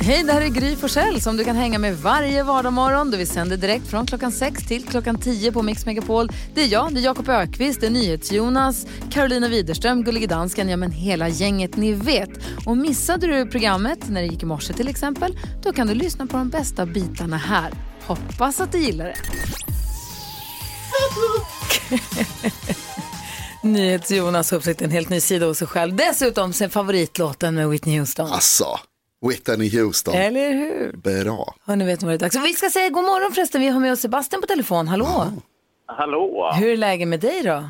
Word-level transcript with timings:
Hej, 0.00 0.22
det 0.22 0.32
här 0.32 0.40
är 0.40 0.48
Gry 0.48 0.76
Forssell 0.76 1.20
som 1.20 1.36
du 1.36 1.44
kan 1.44 1.56
hänga 1.56 1.78
med 1.78 1.98
varje 1.98 2.42
vardagsmorgon. 2.42 3.10
Vi 3.10 3.26
sänder 3.26 3.56
direkt 3.56 3.86
från 3.86 4.06
klockan 4.06 4.32
6 4.32 4.66
till 4.66 4.84
klockan 4.86 5.18
10 5.18 5.52
på 5.52 5.62
Mix 5.62 5.86
Megapol. 5.86 6.28
Det 6.54 6.62
är 6.62 6.66
jag, 6.66 6.94
det 6.94 7.00
är 7.00 7.04
Jakob 7.04 7.28
Ökvist, 7.28 7.80
det 7.80 7.86
är 7.86 7.90
NyhetsJonas, 7.90 8.86
Carolina 9.10 9.48
Widerström, 9.48 10.04
Gullige 10.04 10.26
Dansken, 10.26 10.68
ja 10.68 10.76
men 10.76 10.90
hela 10.90 11.28
gänget 11.28 11.76
ni 11.76 11.92
vet. 11.92 12.30
Och 12.66 12.76
missade 12.76 13.26
du 13.26 13.46
programmet 13.46 14.08
när 14.08 14.20
det 14.20 14.26
gick 14.26 14.42
i 14.42 14.46
morse 14.46 14.72
till 14.72 14.88
exempel, 14.88 15.38
då 15.62 15.72
kan 15.72 15.86
du 15.86 15.94
lyssna 15.94 16.26
på 16.26 16.36
de 16.36 16.48
bästa 16.48 16.86
bitarna 16.86 17.36
här. 17.36 17.72
Hoppas 18.06 18.60
att 18.60 18.72
du 18.72 18.78
gillar 18.78 19.04
det. 19.04 19.16
NyhetsJonas 23.68 24.50
har 24.50 24.58
upptäckt 24.58 24.82
en 24.82 24.90
helt 24.90 25.08
ny 25.08 25.20
sida 25.20 25.46
hos 25.46 25.58
sig 25.58 25.68
själv. 25.68 25.96
Dessutom 25.96 26.52
sin 26.52 26.70
favoritlåten 26.70 27.54
med 27.54 27.68
Whitney 27.68 27.98
Houston. 27.98 28.32
Asså. 28.32 28.78
Whitney 29.28 29.80
Houston. 29.80 30.14
Eller 30.14 30.52
hur? 30.52 30.92
Bra. 30.92 31.54
Hörni, 31.64 31.84
vet 31.84 32.00
ni 32.00 32.06
vad 32.06 32.12
det 32.12 32.16
är 32.16 32.18
dags? 32.18 32.36
Vi 32.36 32.52
ska 32.54 32.70
säga 32.70 32.88
god 32.88 33.04
morgon 33.04 33.32
förresten. 33.32 33.60
Vi 33.60 33.68
har 33.68 33.80
med 33.80 33.92
oss 33.92 34.00
Sebastian 34.00 34.40
på 34.40 34.46
telefon. 34.46 34.88
Hallå! 34.88 35.32
Hallå! 35.86 36.52
Hur 36.58 36.68
är 36.68 36.76
läget 36.76 37.08
med 37.08 37.20
dig 37.20 37.42
då? 37.42 37.68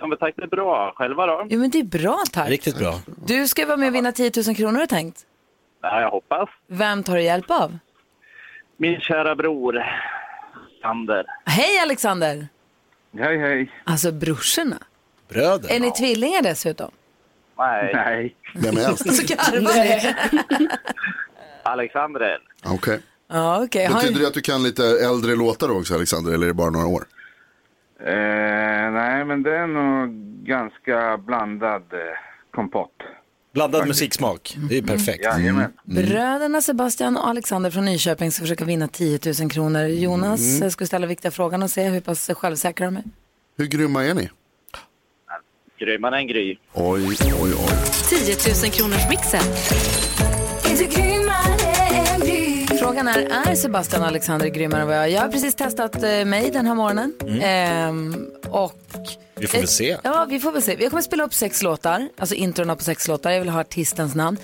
Ja, 0.00 0.06
men 0.06 0.18
tack, 0.18 0.34
det 0.36 0.42
är 0.42 0.46
bra. 0.46 0.92
Själva 0.96 1.26
då? 1.26 1.46
Jo, 1.50 1.60
men 1.60 1.70
det 1.70 1.78
är 1.78 1.84
bra 1.84 2.18
tack. 2.32 2.48
Riktigt 2.48 2.78
bra. 2.78 3.00
Du 3.26 3.48
ska 3.48 3.66
vara 3.66 3.76
med 3.76 3.88
och 3.88 3.94
vinna 3.94 4.12
10 4.12 4.32
000 4.46 4.56
kronor 4.56 4.72
har 4.72 4.80
du 4.80 4.86
tänkt. 4.86 5.26
Ja, 5.82 6.00
jag 6.00 6.10
hoppas. 6.10 6.48
Vem 6.66 7.02
tar 7.02 7.14
du 7.14 7.22
hjälp 7.22 7.50
av? 7.50 7.78
Min 8.76 9.00
kära 9.00 9.34
bror, 9.36 9.82
Sander. 10.82 11.26
Hej 11.44 11.78
Alexander! 11.78 12.48
Hej, 13.18 13.38
hej. 13.38 13.72
Alltså 13.84 14.12
brorsorna. 14.12 14.78
Bröder. 15.28 15.72
Är 15.72 15.80
ni 15.80 15.90
tvillingar 15.90 16.42
dessutom? 16.42 16.90
Nej. 17.58 17.90
Nej. 17.94 18.36
Vem 18.54 18.76
är 18.76 18.88
äldst? 18.88 19.14
Så 19.16 19.22
garvar 19.34 19.74
ni. 19.84 19.90
Äldst. 19.90 21.08
Okej. 22.64 23.00
Ja, 23.28 23.64
okej. 23.64 23.86
Har 23.86 24.00
Betyder 24.00 24.20
det 24.20 24.26
att 24.26 24.34
du 24.34 24.40
kan 24.40 24.62
lite 24.62 24.84
äldre 24.84 25.34
låtar 25.36 25.68
då 25.68 25.74
också 25.78 25.94
Alexander, 25.94 26.32
eller 26.32 26.46
är 26.46 26.48
det 26.48 26.54
bara 26.54 26.70
några 26.70 26.86
år? 26.86 27.04
Eh, 28.00 28.92
nej, 28.92 29.24
men 29.24 29.42
det 29.42 29.56
är 29.56 29.66
nog 29.66 30.10
ganska 30.46 31.18
blandad 31.26 31.82
eh, 31.92 31.98
kompott. 32.50 32.92
Blandad 33.54 33.86
musiksmak. 33.88 34.56
Det 34.70 34.78
är 34.78 34.82
perfekt. 34.82 35.24
Jajamän. 35.24 35.72
Bröderna 35.84 36.60
Sebastian 36.60 37.16
och 37.16 37.28
Alexander 37.28 37.70
från 37.70 37.84
Nyköping 37.84 38.32
ska 38.32 38.40
försöka 38.42 38.64
vinna 38.64 38.88
10 38.88 39.18
000 39.40 39.50
kronor. 39.50 39.84
Jonas 39.86 40.56
Mm. 40.56 40.70
ska 40.70 40.86
ställa 40.86 41.06
viktiga 41.06 41.30
frågan 41.30 41.62
och 41.62 41.70
se 41.70 41.88
hur 41.88 42.00
pass 42.00 42.30
självsäkra 42.34 42.86
de 42.86 42.96
är. 42.96 43.02
Hur 43.56 43.66
grymma 43.66 44.04
är 44.04 44.14
ni? 44.14 44.30
Grymmare 45.78 46.16
än 46.18 46.26
Gry. 46.26 46.56
Oj, 46.74 47.06
oj, 47.06 47.14
oj. 47.42 47.52
10 48.08 48.36
000 48.62 48.72
kronors 48.72 49.08
mixen. 49.10 49.42
Frågan 52.78 53.08
är, 53.08 53.48
är 53.50 53.54
Sebastian 53.54 54.02
och 54.02 54.08
Alexander 54.08 54.48
grymmare 54.48 54.80
än 54.80 54.86
vad 54.86 54.96
jag 54.96 55.04
är? 55.04 55.08
Jag 55.08 55.20
har 55.20 55.28
precis 55.28 55.54
testat 55.54 56.02
eh, 56.02 56.24
mig 56.24 56.50
den 56.50 56.66
här 56.66 56.74
morgonen. 56.74 57.12
Ehm, 57.42 58.26
och 58.48 58.72
Vi 59.34 59.46
får 59.46 59.58
väl 59.58 59.68
se. 59.68 59.96
Ja, 60.04 60.26
vi 60.30 60.40
får 60.40 60.52
väl 60.52 60.62
se. 60.62 60.76
Jag 60.80 60.90
kommer 60.90 61.02
spela 61.02 61.24
upp 61.24 61.34
sex 61.34 61.62
låtar, 61.62 62.08
alltså 62.18 62.34
introna 62.34 62.76
på 62.76 62.84
sex 62.84 63.08
låtar. 63.08 63.30
Jag 63.30 63.40
vill 63.40 63.48
ha 63.48 63.60
artistens 63.60 64.14
namn. 64.14 64.36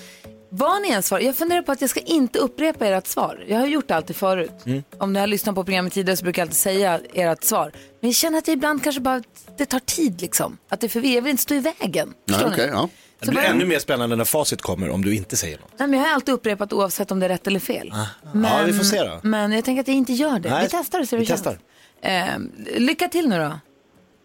Vad 0.49 0.81
ni 0.81 0.89
än 0.89 1.03
svarar, 1.03 1.21
jag 1.21 1.35
funderar 1.35 1.61
på 1.61 1.71
att 1.71 1.81
jag 1.81 1.89
ska 1.89 1.99
inte 1.99 2.39
upprepa 2.39 2.85
ert 2.87 3.07
svar. 3.07 3.43
Jag 3.47 3.57
har 3.59 3.67
gjort 3.67 3.87
det 3.87 3.95
alltid 3.95 4.15
förut. 4.15 4.51
Om 4.97 5.13
ni 5.13 5.19
har 5.19 5.27
lyssnat 5.27 5.55
på 5.55 5.63
programmet 5.63 5.93
tidigare 5.93 6.17
så 6.17 6.23
brukar 6.23 6.41
jag 6.41 6.45
alltid 6.45 6.57
säga 6.57 6.99
ert 7.13 7.43
svar. 7.43 7.71
Men 8.01 8.09
jag 8.09 8.15
känner 8.15 8.37
att 8.37 8.47
jag 8.47 8.53
ibland 8.53 8.83
kanske 8.83 9.01
bara, 9.01 9.23
det 9.57 9.65
tar 9.65 9.79
tid 9.79 10.21
liksom. 10.21 10.57
Att 10.69 10.79
det 10.81 10.87
är 10.87 10.89
förvirrat, 10.89 11.15
jag 11.15 11.21
vill 11.21 11.31
inte 11.31 11.43
stå 11.43 11.55
i 11.55 11.59
vägen. 11.59 12.13
Okej, 12.45 12.65
ni? 12.65 12.71
ja. 12.71 12.89
Det 13.19 13.31
blir 13.31 13.41
ännu 13.41 13.65
mer 13.65 13.79
spännande 13.79 14.15
när 14.15 14.25
facit 14.25 14.61
kommer 14.61 14.89
om 14.89 15.01
du 15.05 15.15
inte 15.15 15.37
säger 15.37 15.57
något. 15.57 15.71
Nej, 15.77 15.87
men 15.87 15.99
jag 15.99 16.07
har 16.07 16.13
alltid 16.15 16.33
upprepat 16.33 16.73
oavsett 16.73 17.11
om 17.11 17.19
det 17.19 17.25
är 17.25 17.29
rätt 17.29 17.47
eller 17.47 17.59
fel. 17.59 17.93
Ja, 18.33 18.61
vi 18.65 18.73
får 18.73 18.83
se 18.83 19.03
då. 19.03 19.19
Men 19.23 19.51
jag 19.51 19.65
tänker 19.65 19.81
att 19.81 19.87
jag 19.87 19.97
inte 19.97 20.13
gör 20.13 20.39
det. 20.39 20.49
Nej, 20.49 20.63
vi 20.63 20.69
testar 20.71 20.99
och 20.99 21.07
ser 21.07 21.17
hur 21.17 21.21
det 21.21 21.27
känns. 21.27 21.41
testar. 21.41 21.59
Ehm, 22.01 22.51
lycka 22.77 23.07
till 23.07 23.29
nu 23.29 23.37
då. 23.37 23.59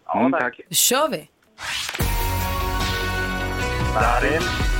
Ja, 0.05 0.29
tack. 0.39 0.59
Då 0.69 0.75
kör 0.75 1.09
vi. 1.09 1.29
Darin. 3.93 4.70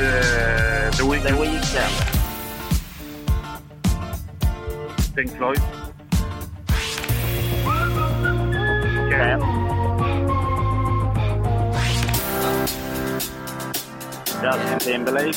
Eh, 0.00 0.90
The 0.90 0.96
The 0.96 1.02
Weeknd, 1.02 1.40
Weeknd. 1.40 1.92
Pink 5.14 5.30
Floyd, 5.36 5.60
Ken. 9.10 9.40
Justin 14.42 14.78
Timberlake. 14.78 15.36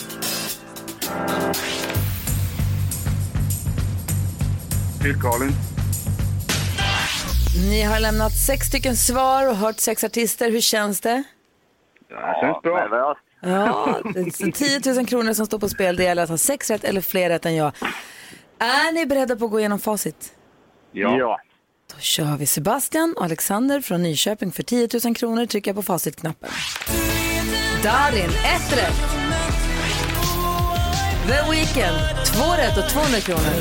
Phil 5.02 5.22
Collins. 5.22 5.56
Ni 7.70 7.82
har 7.82 8.00
lämnat 8.00 8.32
sex 8.32 8.68
stycken 8.68 8.98
svar 8.98 9.50
och 9.50 9.56
hört 9.56 9.80
sex 9.80 10.04
artister. 10.04 10.52
Hur 10.52 10.62
känns 10.62 11.02
det? 11.02 11.24
Ja, 12.10 12.38
känns 12.42 12.62
bra. 12.62 13.16
Ja, 13.44 14.00
det 14.14 14.20
är 14.20 14.52
10 14.82 14.94
000 14.96 15.06
kronor 15.06 15.34
som 15.34 15.46
står 15.46 15.60
på 15.60 15.70
spel. 15.70 15.96
Det 15.96 16.04
gäller 16.04 16.24
att 16.24 16.30
ha 16.30 16.38
sex 16.38 16.70
rätt 16.70 16.84
eller 16.84 17.02
fler 17.02 17.30
rätt 17.30 17.46
än 17.46 17.56
jag. 17.56 17.72
Är 18.60 18.94
ni 18.94 19.06
beredda 19.06 19.36
på 19.36 19.46
att 19.46 19.52
gå 19.52 19.60
igenom 19.60 19.80
facit? 19.80 20.34
Ja. 20.92 21.18
ja. 21.18 21.40
Då 21.94 22.00
kör 22.00 22.38
vi 22.38 22.46
Sebastian 22.46 23.14
och 23.18 23.24
Alexander 23.24 23.82
från 23.82 24.04
Nyköping 24.04 24.52
för 24.52 24.64
10 24.64 24.90
000 25.06 25.16
kronor. 25.16 25.46
Trycker 25.46 25.72
jag 25.72 25.76
på 25.76 25.84
facitknappen. 25.84 26.50
Darin, 27.84 28.30
ett 28.56 28.78
rätt. 28.78 29.24
The 31.28 31.52
Weeknd, 31.52 32.00
två 32.26 32.54
rätt 32.58 32.78
och 32.78 32.90
200 32.90 33.20
kronor. 33.20 33.56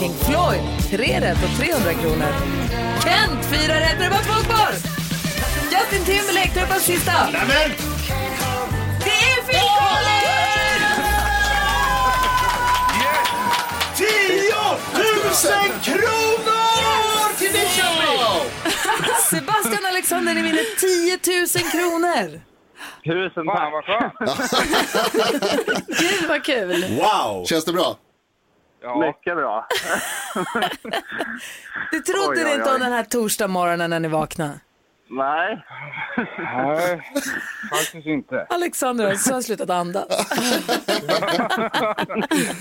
Pink 0.00 0.14
Floyd, 0.14 0.60
tre 0.90 1.20
rätt 1.20 1.38
och 1.44 1.58
300 1.60 1.92
kronor. 1.92 2.32
Kent, 3.04 3.44
fyra 3.44 3.80
rätt. 3.80 4.00
Är 4.00 4.04
det 4.04 4.10
bara 4.10 4.22
två 4.22 4.48
kvar. 4.48 4.72
Justin 5.72 6.04
Timberlake, 6.04 6.66
bara 6.68 6.78
sista. 6.78 7.12
Nämen! 7.32 7.70
Kronor 15.82 17.36
till 17.38 17.52
Nyköping! 17.52 18.50
Sebastian 19.30 19.86
Alexander, 19.86 20.34
ni 20.34 20.42
vinner 20.42 20.76
10 20.80 21.18
000 21.40 21.70
kronor. 21.72 22.40
Tusen 23.04 23.44
Fan 23.44 23.56
tack. 23.56 23.72
vad 23.72 23.84
skönt. 23.84 24.14
Gud 26.00 26.28
vad 26.28 26.44
kul. 26.44 26.84
Wow! 27.00 27.44
Känns 27.44 27.64
det 27.64 27.72
bra? 27.72 27.96
Ja. 28.82 28.98
Mycket 28.98 29.36
bra. 29.36 29.66
Du 31.92 32.00
trodde 32.00 32.40
Oj, 32.40 32.44
oj, 32.46 32.54
inte 32.54 32.68
om 32.68 32.74
oj. 32.74 32.80
den 32.80 32.92
här 32.92 33.04
torsdag 33.04 33.48
morgonen 33.48 33.90
när 33.90 34.00
ni 34.00 34.08
vaknade? 34.08 34.60
Nej. 35.16 35.64
Nej, 36.38 37.00
faktiskt 37.70 38.06
inte. 38.06 38.46
Alexander 38.50 39.06
har 39.06 39.14
så 39.14 39.42
slutat 39.42 39.70
andas. 39.70 40.06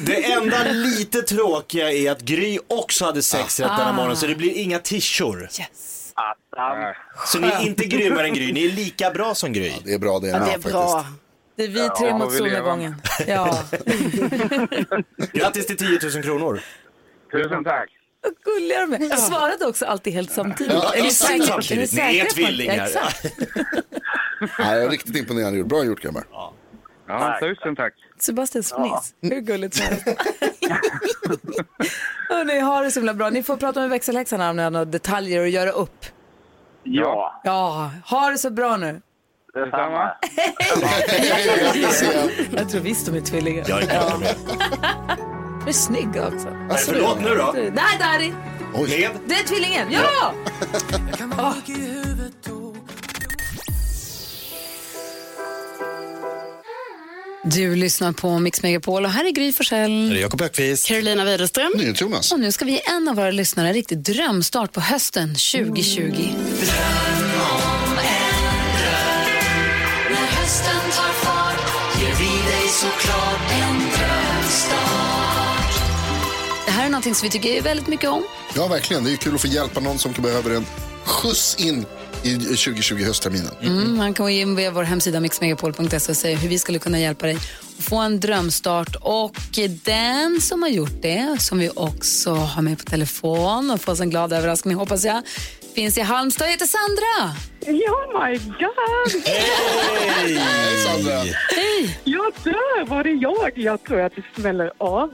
Det 0.06 0.32
enda 0.32 0.64
lite 0.64 1.22
tråkiga 1.22 1.92
är 1.92 2.12
att 2.12 2.22
Gry 2.22 2.60
också 2.68 3.06
hade 3.06 3.22
sex 3.22 3.60
rätt 3.60 3.70
denna 3.78 3.94
morgon 3.94 4.18
så 4.18 4.28
det 4.28 4.36
blir 4.36 4.58
inga 4.58 4.80
tishor. 4.80 5.50
Attan. 6.14 6.94
Så 7.26 7.40
ni 7.40 7.48
är 7.48 7.62
inte 7.62 7.86
grymmare 7.86 8.28
än 8.28 8.34
Gry, 8.34 8.54
ni 8.54 8.66
är 8.66 8.72
lika 8.72 9.12
bra 9.12 9.36
som 9.36 9.54
Gry. 9.54 9.74
Det 9.86 9.94
är 9.94 10.00
bra 10.00 10.20
det. 10.20 10.28
Ja, 10.28 10.40
det 10.40 10.54
är 10.54 10.72
bra. 10.72 11.06
Det 11.56 11.64
är 11.64 11.68
vi 11.68 11.90
tre 11.90 12.08
Ja, 12.08 12.18
mot 12.18 12.34
solnedgången. 12.34 12.96
Ja, 13.28 13.60
Grattis 15.34 15.68
till 15.68 15.78
10 15.78 16.00
000 16.14 16.24
kronor. 16.24 16.62
Tusen 17.32 17.64
tack. 17.64 17.90
Vad 18.24 18.34
gulliga 18.56 18.80
de 18.86 18.94
är. 18.94 19.10
Jag 19.10 19.20
svarade 19.20 19.66
också 19.66 19.86
alltid 19.86 20.14
helt 20.14 20.32
samtidigt. 20.32 20.74
Ja, 20.74 20.94
är 20.96 21.02
ni 21.02 21.08
exakt 21.08 21.32
säkra? 21.32 21.46
samtidigt. 21.46 21.94
Ni 21.94 22.00
är 22.02 22.08
säkra 22.12 22.26
på- 22.26 22.32
tvillingar. 22.34 22.76
Ja, 22.76 22.84
exakt. 22.86 23.24
Nej, 24.60 24.76
jag 24.76 24.84
är 24.84 24.90
riktigt 24.90 25.16
imponerande 25.16 25.60
gjort. 25.60 25.68
Bra 25.68 25.84
gjort 25.84 26.02
grabbar. 26.02 26.24
Ja, 27.08 27.38
tusen 27.42 27.76
tack. 27.76 27.94
Sebastian 28.20 28.64
fniss. 28.64 29.14
Hur 29.22 29.40
gulligt 29.42 29.76
som 29.76 29.86
helst. 29.86 30.06
Hörrni, 32.30 32.60
ha 32.60 32.82
det 32.82 32.92
så 32.92 33.00
himla 33.00 33.14
bra. 33.14 33.30
Ni 33.30 33.44
får 33.44 33.58
prata 33.58 33.80
med 33.80 33.90
växelhäxan 33.90 34.42
om 34.42 34.56
ni 34.56 34.64
har 34.64 34.72
några 34.72 34.86
detaljer 34.86 35.44
att 35.44 35.50
göra 35.52 35.70
upp. 35.72 36.06
Ja. 36.84 37.42
Ja, 37.44 37.92
ha 38.06 38.30
det 38.30 38.38
så 38.38 38.50
bra 38.50 38.78
nu. 38.78 39.02
Detsamma. 39.54 40.12
Jag 42.58 42.70
tror 42.70 42.82
visst 42.82 43.06
de 43.06 43.16
är 43.18 43.22
tvillingar. 43.22 43.66
Jag 43.68 43.82
är 43.84 43.88
glad. 43.88 44.24
Du 45.64 45.70
är 45.70 45.74
snygg 45.74 46.08
också. 46.08 46.48
Alltså, 46.70 46.92
förlåt 46.92 47.22
nu 47.22 47.36
då? 47.36 47.56
Nej, 47.56 47.98
är 48.02 48.34
Oj. 48.74 49.10
Det 49.28 49.34
är 49.34 49.44
tvillingen, 49.44 49.92
ja! 49.92 50.34
Du 57.46 57.76
lyssnar 57.76 58.12
på 58.12 58.40
Mix 58.40 58.64
Megapol 58.64 59.06
och 59.06 59.12
här 59.12 59.26
är 59.26 59.32
Gry 59.32 59.52
Forssell. 59.52 60.18
Jakob 60.22 60.42
Ökvist. 60.42 60.88
Carolina 60.88 61.26
Widerström. 61.26 61.72
Jonas. 61.96 62.32
Och 62.32 62.40
nu 62.40 62.52
ska 62.52 62.66
vi 62.66 62.72
ge 62.72 62.82
en 62.86 63.08
av 63.08 63.16
våra 63.16 63.32
lyssnare 63.32 63.68
en 63.68 63.74
riktig 63.74 63.98
drömstart 63.98 64.72
på 64.72 64.82
hösten 64.82 65.30
2020. 65.30 66.02
Dröm 66.02 66.34
om 67.52 67.92
en 67.92 68.54
dröm 68.78 70.10
när 70.10 70.28
hösten 70.28 70.82
tar 70.96 71.14
fart 71.14 72.02
ger 72.02 72.16
vi 72.16 72.52
dig 72.52 72.68
såklart 72.70 73.43
någonting 76.94 77.16
som 77.16 77.26
vi 77.26 77.32
tycker 77.32 77.62
väldigt 77.62 77.88
mycket 77.88 78.10
om. 78.10 78.24
Ja, 78.56 78.68
verkligen. 78.68 79.04
Det 79.04 79.12
är 79.12 79.16
kul 79.16 79.36
att 79.36 79.42
få 79.42 79.48
hjälpa 79.48 79.80
någon 79.80 80.00
som 80.00 80.12
behöver 80.12 80.56
en 80.56 80.66
skjuts 81.06 81.56
in 81.60 81.86
i 82.24 82.38
2020 82.38 83.04
höstterminen. 83.04 83.52
Mm, 83.62 83.98
man 83.98 84.14
kan 84.14 84.24
gå 84.24 84.30
in 84.30 84.56
via 84.56 84.72
vår 84.72 84.84
hemsida 84.84 85.20
mixmegapol.se 85.20 86.12
och 86.12 86.18
säga 86.18 86.38
hur 86.38 86.50
vi 86.50 86.60
skulle 86.60 86.80
kunna 86.80 87.00
hjälpa 87.00 87.26
dig 87.26 87.36
att 87.78 87.84
få 87.84 87.98
en 87.98 88.20
drömstart. 88.20 88.96
Och 89.02 89.36
den 89.84 90.42
som 90.42 90.62
har 90.62 90.70
gjort 90.70 91.02
det, 91.02 91.38
som 91.40 91.60
vi 91.60 91.70
också 91.76 92.34
har 92.34 92.62
med 92.62 92.78
på 92.78 92.84
telefon 92.84 93.72
och 93.72 93.82
får 93.82 93.92
oss 93.92 94.00
en 94.00 94.10
glad 94.10 94.34
överraskning 94.34 94.76
hoppas 94.76 95.06
jag, 95.06 95.22
finns 95.76 95.98
i 95.98 96.02
Halmstad 96.02 96.48
heter 96.48 96.66
Sandra. 96.66 97.38
Oh 97.68 98.28
my 98.28 98.38
god! 98.38 99.26
Hej 99.26 100.38
Sandra! 100.86 101.18
Hej! 101.50 101.98
Jag 102.04 102.34
dör! 102.44 102.86
Var 102.86 103.04
det 103.04 103.12
jag? 103.12 103.52
Jag 103.56 103.84
tror 103.84 104.02
att 104.02 104.16
det 104.16 104.42
smäller 104.42 104.72
av. 104.78 105.12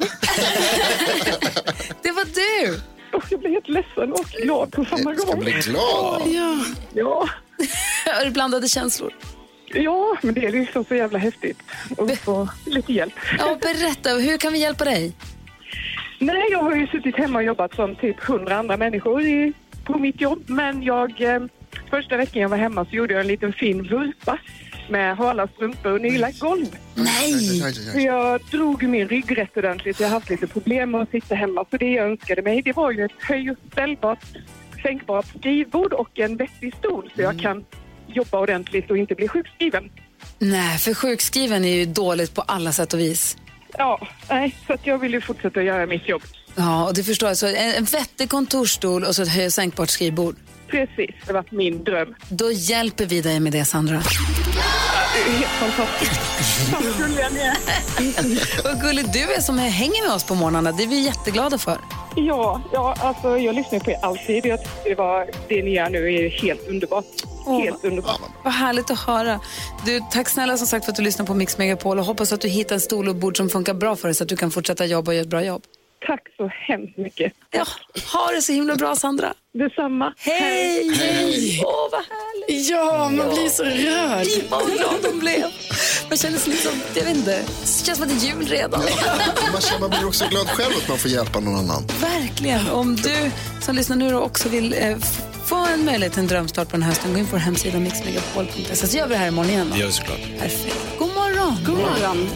Det 2.01 2.11
var 2.11 2.25
du! 2.25 2.79
Och 3.17 3.23
jag 3.29 3.39
blir 3.39 3.49
helt 3.49 3.67
ledsen 3.69 4.11
och 4.13 4.25
glad 4.25 4.71
på 4.71 4.85
samma 4.85 5.13
gång. 5.13 5.39
bli 5.39 5.51
glad. 5.51 6.21
Ja. 6.93 7.29
Har 8.05 8.25
du 8.25 8.31
blandade 8.31 8.67
känslor? 8.67 9.13
ja, 9.73 10.17
men 10.21 10.33
det 10.33 10.45
är 10.45 10.51
liksom 10.51 10.85
så 10.85 10.95
jävla 10.95 11.19
häftigt 11.19 11.57
att 11.97 12.17
få 12.17 12.49
lite 12.65 12.93
hjälp. 12.93 13.13
Ja, 13.37 13.57
berätta, 13.61 14.09
hur 14.09 14.37
kan 14.37 14.53
vi 14.53 14.59
hjälpa 14.59 14.85
dig? 14.85 15.13
Nej, 16.19 16.47
jag 16.51 16.59
har 16.59 16.75
ju 16.75 16.87
suttit 16.87 17.15
hemma 17.17 17.39
och 17.39 17.45
jobbat 17.45 17.75
som 17.75 17.95
typ 17.95 18.19
hundra 18.23 18.57
andra 18.57 18.77
människor 18.77 19.21
i, 19.21 19.53
på 19.83 19.97
mitt 19.97 20.21
jobb. 20.21 20.43
Men 20.47 20.83
jag, 20.83 21.21
eh, 21.21 21.41
första 21.89 22.17
veckan 22.17 22.41
jag 22.41 22.49
var 22.49 22.57
hemma 22.57 22.85
så 22.85 22.95
gjorde 22.95 23.13
jag 23.13 23.21
en 23.21 23.27
liten 23.27 23.53
fin 23.53 23.83
vurpa 23.83 24.37
med 24.89 25.17
hala 25.17 25.47
strumpor 25.47 25.91
och 25.91 26.01
nyla 26.01 26.31
golv. 26.31 26.65
Aj, 27.21 27.33
Så 27.93 27.99
jag 27.99 28.41
drog 28.51 28.83
min 28.83 29.07
rygg 29.07 29.37
rätt 29.37 29.57
ordentligt. 29.57 29.97
så 29.97 30.03
Jag 30.03 30.09
har 30.09 30.13
haft 30.13 30.29
lite 30.29 30.47
problem 30.47 30.91
med 30.91 31.01
att 31.01 31.09
sitta 31.11 31.35
hemma. 31.35 31.65
Så 31.71 31.77
det 31.77 31.85
jag 31.91 32.05
önskade 32.11 32.41
mig 32.41 32.61
det 32.61 32.73
var 32.73 32.91
ju 32.91 33.05
ett 33.05 33.11
höj 33.19 33.51
och 33.51 33.57
ställbart, 33.71 34.19
sänkbart 34.83 35.25
skrivbord 35.39 35.93
och 35.93 36.19
en 36.19 36.37
vettig 36.37 36.73
stol 36.75 37.11
så 37.15 37.21
jag 37.21 37.39
kan 37.39 37.65
jobba 38.07 38.39
ordentligt 38.39 38.91
och 38.91 38.97
inte 38.97 39.15
bli 39.15 39.27
sjukskriven. 39.27 39.89
Nej, 40.39 40.77
för 40.77 40.93
sjukskriven 40.93 41.65
är 41.65 41.75
ju 41.75 41.85
dåligt 41.85 42.33
på 42.33 42.41
alla 42.41 42.71
sätt 42.71 42.93
och 42.93 42.99
vis. 42.99 43.37
Ja, 43.77 44.07
nej, 44.29 44.55
så 44.67 44.73
att 44.73 44.87
jag 44.87 44.97
vill 44.97 45.13
ju 45.13 45.21
fortsätta 45.21 45.61
göra 45.63 45.85
mitt 45.85 46.09
jobb. 46.09 46.21
Ja, 46.55 46.87
och 46.87 46.93
det 46.93 47.03
förstår 47.03 47.29
jag. 47.29 47.37
Så 47.37 47.47
en, 47.47 47.55
en 47.55 47.83
vettig 47.83 48.29
kontorsstol 48.29 49.03
och 49.03 49.15
så 49.15 49.21
ett 49.21 49.29
höj 49.29 49.45
och 49.45 49.53
sänkbart 49.53 49.89
skrivbord. 49.89 50.35
Precis, 50.69 51.15
det 51.27 51.33
var 51.33 51.45
min 51.49 51.83
dröm. 51.83 52.15
Då 52.29 52.51
hjälper 52.51 53.05
vi 53.05 53.21
dig 53.21 53.39
med 53.39 53.51
det, 53.51 53.65
Sandra. 53.65 54.01
Det 55.13 55.19
är 55.31 55.37
helt 55.37 55.75
fantastiskt. 55.75 56.21
Tack 56.71 56.97
gulliga 56.97 57.29
ni 57.29 57.39
är. 57.39 58.63
Vad 58.63 58.81
gullig 58.81 59.05
du 59.13 59.33
är 59.33 59.41
som 59.41 59.57
hänger 59.57 60.07
med 60.07 60.15
oss 60.15 60.23
på 60.23 60.35
morgnarna. 60.35 60.71
Det 60.71 60.83
är 60.83 60.87
vi 60.87 60.99
jätteglada 61.05 61.57
för. 61.57 61.77
Ja, 62.15 62.61
ja, 62.73 62.95
alltså 62.99 63.37
jag 63.37 63.55
lyssnar 63.55 63.79
på 63.79 63.91
er 63.91 63.97
alltid. 64.01 64.45
Jag 64.45 64.59
tycker 64.59 64.89
det, 64.89 64.95
var, 64.95 65.29
det 65.47 65.63
ni 65.63 65.71
gör 65.71 65.89
nu 65.89 66.15
är 66.15 66.29
helt 66.29 66.67
underbart. 66.67 67.05
Helt 67.47 67.83
underbart. 67.85 68.19
Vad 68.43 68.53
härligt 68.53 68.91
att 68.91 68.99
höra. 68.99 69.39
Du, 69.85 70.01
tack 70.11 70.29
snälla 70.29 70.57
som 70.57 70.67
sagt 70.67 70.85
för 70.85 70.91
att 70.91 70.95
du 70.95 71.01
lyssnar 71.03 71.25
på 71.25 71.33
Mix 71.33 71.57
Megapol 71.57 71.99
och 71.99 72.05
hoppas 72.05 72.31
att 72.33 72.41
du 72.41 72.47
hittar 72.47 72.75
en 72.75 72.81
stol 72.81 73.09
och 73.09 73.15
bord 73.15 73.37
som 73.37 73.49
funkar 73.49 73.73
bra 73.73 73.95
för 73.95 74.07
dig 74.07 74.15
så 74.15 74.23
att 74.23 74.29
du 74.29 74.37
kan 74.37 74.51
fortsätta 74.51 74.85
jobba 74.85 75.11
och 75.11 75.15
göra 75.15 75.23
ett 75.23 75.29
bra 75.29 75.43
jobb. 75.43 75.63
Tack 76.07 76.21
så 76.37 76.47
hemskt 76.67 76.97
mycket. 76.97 77.33
Ja, 77.51 77.65
ha 78.13 78.31
det 78.31 78.41
så 78.41 78.51
himla 78.51 78.75
bra 78.75 78.95
Sandra. 78.95 79.33
Detsamma. 79.53 80.13
Hej! 80.17 80.93
Hej! 80.95 81.61
Åh, 81.65 81.87
vad 81.91 82.01
härligt. 82.01 82.69
Ja, 82.69 83.09
man 83.09 83.29
blir 83.29 83.49
så 83.49 83.63
rörd. 83.63 84.27
Vad 84.49 84.65
glad 84.77 84.95
de 85.11 85.19
blev. 85.19 85.43
Man 86.09 86.17
känner 86.17 86.37
sig 86.37 86.51
liksom, 86.53 86.71
jag 86.95 87.03
vet 87.03 87.15
inte, 87.17 87.31
det 87.31 87.85
känns 87.85 87.97
som 87.97 88.03
att 88.07 88.09
det 88.21 88.27
är 88.27 88.29
jul 88.35 88.47
redan. 88.47 88.79
Man, 89.51 89.61
känner, 89.61 89.79
man 89.79 89.89
blir 89.89 90.07
också 90.07 90.25
glad 90.29 90.47
själv 90.47 90.73
att 90.83 90.87
man 90.89 90.97
får 90.97 91.11
hjälpa 91.11 91.39
någon 91.39 91.55
annan. 91.55 91.83
Verkligen. 92.01 92.69
Om 92.69 92.95
du 92.95 93.31
som 93.61 93.75
lyssnar 93.75 93.95
nu 93.97 94.15
också 94.15 94.49
vill 94.49 94.73
eh, 94.73 94.97
få 95.45 95.55
en 95.55 95.85
möjlighet 95.85 96.13
till 96.13 96.21
en 96.21 96.27
drömstart 96.27 96.67
på 96.69 96.71
den 96.71 96.83
här 96.83 96.89
hösten, 96.89 97.13
gå 97.13 97.19
in 97.19 97.25
på 97.25 97.31
vår 97.31 97.37
hemsida 97.37 97.79
mixmegapol.se 97.79 98.87
så 98.87 98.97
gör 98.97 99.07
vi 99.07 99.13
det 99.13 99.19
här 99.19 99.27
imorgon 99.27 99.49
igen. 99.51 99.67
Det 99.69 99.73
Då. 99.73 99.79
gör 99.79 99.87
vi 99.87 99.93
såklart. 99.93 100.19
Perfekt. 100.39 100.77
God 100.99 101.07
morgon. 101.15 101.55
God 101.65 101.77
morgon. 101.77 102.29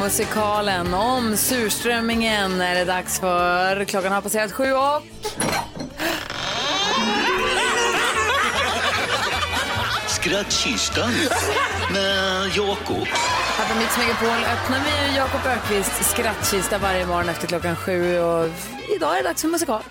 Musikalen 0.00 0.94
om 0.94 1.36
surströmmingen 1.36 2.60
är 2.60 2.74
det 2.74 2.84
dags 2.84 3.20
för. 3.20 3.84
Klockan 3.84 4.12
har 4.12 4.20
passerat 4.20 4.52
sju 4.52 4.72
och... 4.72 5.02
Skrattkistan 10.06 11.10
med 11.92 12.48
Jakob. 12.56 13.06
Här 13.58 13.74
på 13.74 13.80
Mix 13.80 13.98
Megapol 13.98 14.44
öppnar 14.44 14.80
vi 14.84 15.16
Jakob 15.16 15.40
Ökvists 15.46 16.10
skrattkista 16.10 16.78
varje 16.78 17.06
morgon 17.06 17.28
efter 17.28 17.46
klockan 17.46 17.76
sju. 17.76 18.18
Och 18.18 18.48
idag 18.96 19.12
är 19.18 19.22
det 19.22 19.28
dags 19.28 19.40
för 19.40 19.48
musikal. 19.48 19.82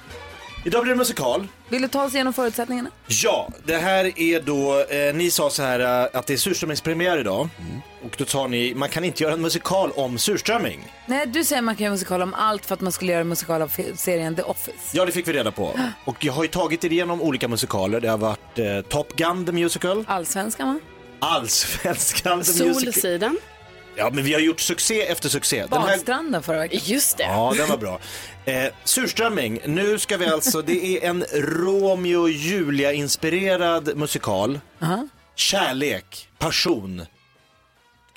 Idag 0.65 0.83
blir 0.83 0.93
det 0.93 0.97
musikal. 0.97 1.47
Vill 1.69 1.81
du 1.81 1.87
ta 1.87 2.03
oss 2.03 2.13
igenom 2.13 2.33
förutsättningarna? 2.33 2.89
Ja, 3.07 3.49
det 3.65 3.77
här 3.77 4.19
är 4.19 4.39
då, 4.41 4.79
eh, 4.89 5.13
ni 5.15 5.31
sa 5.31 5.49
så 5.49 5.63
här 5.63 5.79
eh, 6.03 6.09
att 6.19 6.27
det 6.27 6.33
är 6.33 6.37
surströmmingspremiär 6.37 7.17
idag. 7.17 7.49
Och 8.05 8.15
då 8.17 8.25
sa 8.25 8.47
ni, 8.47 8.73
man 8.75 8.89
kan 8.89 9.03
inte 9.03 9.23
göra 9.23 9.33
en 9.33 9.41
musikal 9.41 9.91
om 9.91 10.17
surströmming. 10.17 10.91
Nej, 11.05 11.25
du 11.27 11.43
säger 11.43 11.61
man 11.61 11.75
kan 11.75 11.83
göra 11.83 11.91
musikal 11.93 12.21
om 12.21 12.33
allt 12.33 12.65
för 12.65 12.73
att 12.73 12.81
man 12.81 12.91
skulle 12.91 13.11
göra 13.11 13.21
en 13.21 13.27
musikal 13.27 13.61
av 13.61 13.67
fi- 13.67 13.93
serien 13.97 14.35
The 14.35 14.41
Office. 14.41 14.77
Ja, 14.93 15.05
det 15.05 15.11
fick 15.11 15.27
vi 15.27 15.33
reda 15.33 15.51
på. 15.51 15.79
Och 16.05 16.25
jag 16.25 16.33
har 16.33 16.43
ju 16.43 16.49
tagit 16.49 16.83
er 16.83 16.91
igenom 16.91 17.21
olika 17.21 17.47
musikaler. 17.47 17.99
Det 18.01 18.07
har 18.09 18.17
varit 18.17 18.59
eh, 18.59 18.81
Top 18.89 19.15
Gun 19.15 19.45
the 19.45 19.51
Musical, 19.51 20.05
Allsvenskan 20.07 20.67
va? 20.73 20.79
Allsvenskan 21.19 22.43
the 22.43 22.63
Musical. 22.63 22.73
Solsidan. 22.93 23.37
Ja, 23.95 24.09
men 24.13 24.23
vi 24.23 24.33
har 24.33 24.39
gjort 24.39 24.59
succé 24.59 25.01
efter 25.01 25.29
succé. 25.29 25.65
Den 25.69 25.81
här... 25.81 25.87
Badstranden 25.87 26.43
förra 26.43 26.59
veckan. 26.59 26.79
Just 26.83 27.17
det. 27.17 27.23
Ja, 27.23 27.53
den 27.57 27.69
var 27.69 27.77
bra. 27.77 27.99
Eh, 28.45 28.71
surströmming, 28.83 29.59
nu 29.65 29.99
ska 29.99 30.17
vi 30.17 30.25
alltså, 30.25 30.61
det 30.61 30.97
är 30.97 31.09
en 31.09 31.23
Romeo 31.33 32.21
och 32.21 32.29
Julia-inspirerad 32.29 33.97
musikal. 33.97 34.59
Kärlek, 35.35 36.29
passion, 36.39 37.05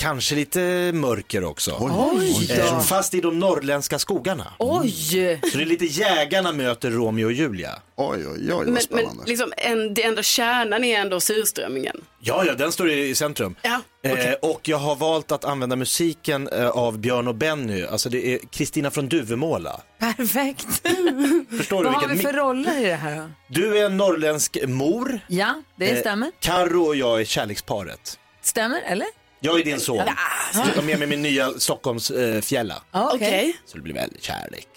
kanske 0.04 0.34
lite 0.34 0.90
mörker 0.94 1.44
också. 1.44 1.76
Oj 1.80 2.52
Eh, 2.52 2.74
då. 2.74 2.80
fast 2.80 3.14
i 3.14 3.20
de 3.20 3.38
norrländska 3.38 3.98
skogarna. 3.98 4.46
Oj! 4.58 5.40
Så 5.52 5.58
det 5.58 5.64
är 5.64 5.66
lite 5.66 5.84
jägarna 5.84 6.52
möter 6.52 6.90
Romeo 6.90 7.24
och 7.26 7.32
Julia. 7.32 7.70
Oj, 7.96 8.26
oj, 8.26 8.26
oj, 8.28 8.48
vad 8.50 8.64
Men, 8.64 8.72
men 8.74 8.82
spännande. 8.82 9.22
liksom 9.26 9.52
en, 9.56 9.94
det 9.94 10.02
enda 10.04 10.22
kärnan 10.22 10.84
är 10.84 11.00
ändå 11.00 11.20
surströmmingen. 11.20 11.96
Ja, 12.20 12.44
ja, 12.44 12.54
den 12.54 12.72
står 12.72 12.90
i 12.90 13.14
centrum. 13.14 13.54
Ja, 13.62 13.80
Eh, 14.06 14.32
och 14.42 14.68
jag 14.68 14.76
har 14.76 14.96
valt 14.96 15.32
att 15.32 15.44
använda 15.44 15.76
musiken 15.76 16.48
eh, 16.48 16.68
av 16.68 16.98
Björn 16.98 17.28
och 17.28 17.34
Benny. 17.34 17.82
Alltså 17.84 18.08
det 18.08 18.26
är 18.26 18.38
Kristina 18.50 18.90
från 18.90 19.08
Duvemåla. 19.08 19.80
Perfekt. 19.98 20.66
Förstår 21.58 21.78
du 21.84 21.90
Vad 21.90 21.94
har 22.02 22.08
vi 22.08 22.18
för 22.18 22.32
mi- 22.32 22.36
roller 22.36 22.82
i 22.82 22.86
det 22.86 22.94
här 22.94 23.16
då? 23.16 23.30
Du 23.48 23.78
är 23.78 23.86
en 23.86 23.96
norrländsk 23.96 24.56
mor. 24.66 25.20
Ja, 25.28 25.62
det 25.76 25.90
Eh, 25.90 26.00
stämmer. 26.00 26.30
Karo 26.40 26.82
och 26.86 26.96
jag 26.96 27.20
är 27.20 27.24
kärleksparet. 27.24 28.18
Stämmer, 28.42 28.82
eller? 28.86 29.06
Jag 29.44 29.60
är 29.60 29.64
din 29.64 29.80
son. 29.80 30.02
Så 30.52 30.60
jag 30.66 30.74
tar 30.74 30.82
med 30.82 30.98
mig 30.98 31.08
min 31.08 31.22
nya 31.22 31.50
Stockholms 31.50 32.10
eh, 32.10 32.40
fjälla. 32.40 32.82
Ja, 32.92 33.10
okej. 33.14 33.28
okej. 33.28 33.56
Så 33.66 33.76
det 33.76 33.82
blir 33.82 33.94
väl 33.94 34.10
kärlek. 34.20 34.68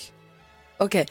Okej. 0.77 1.05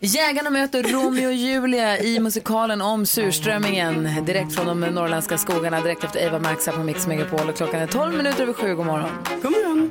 Jägarna 0.00 0.50
möter 0.50 0.82
Romeo 0.82 1.26
och 1.26 1.34
Julia 1.34 1.98
i 1.98 2.20
musikalen 2.20 2.80
om 2.80 3.06
surströmmingen. 3.06 4.24
Direkt 4.26 4.54
från 4.54 4.66
de 4.66 4.80
norrländska 4.80 5.38
skogarna, 5.38 5.80
direkt 5.80 6.04
efter 6.04 6.20
Eva 6.20 6.38
Max 6.38 6.66
här 6.66 6.72
på 6.72 6.82
Mix 6.82 7.06
Megapol. 7.06 7.48
Och 7.48 7.56
klockan 7.56 7.80
är 7.80 7.86
12 7.86 8.16
minuter 8.16 8.42
över 8.42 8.52
sju. 8.52 8.74
God 8.74 8.86
morgon. 8.86 9.10
God 9.42 9.52
morgon. 9.52 9.90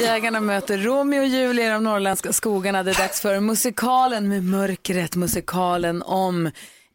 Jägarna 0.00 0.40
möter 0.40 0.78
Romeo 0.78 1.20
och 1.20 1.26
Julia 1.26 1.66
i 1.66 1.68
de 1.68 1.84
norrländska 1.84 2.32
skogarna. 2.32 2.82
Det 2.82 2.90
är 2.90 2.94
dags 2.94 3.20
för 3.20 3.40
musikalen 3.40 4.28
med 4.28 4.44
mörkret. 4.44 5.16
Musikalen 5.16 6.02
om 6.02 6.46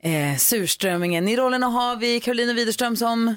eh, 0.04 0.38
surströmmingen. 0.38 1.28
I 1.28 1.38
rollerna 1.38 1.68
har 1.68 1.96
vi 1.96 2.20
Carolina 2.20 2.54
Widerström 2.54 2.96
som 2.96 3.36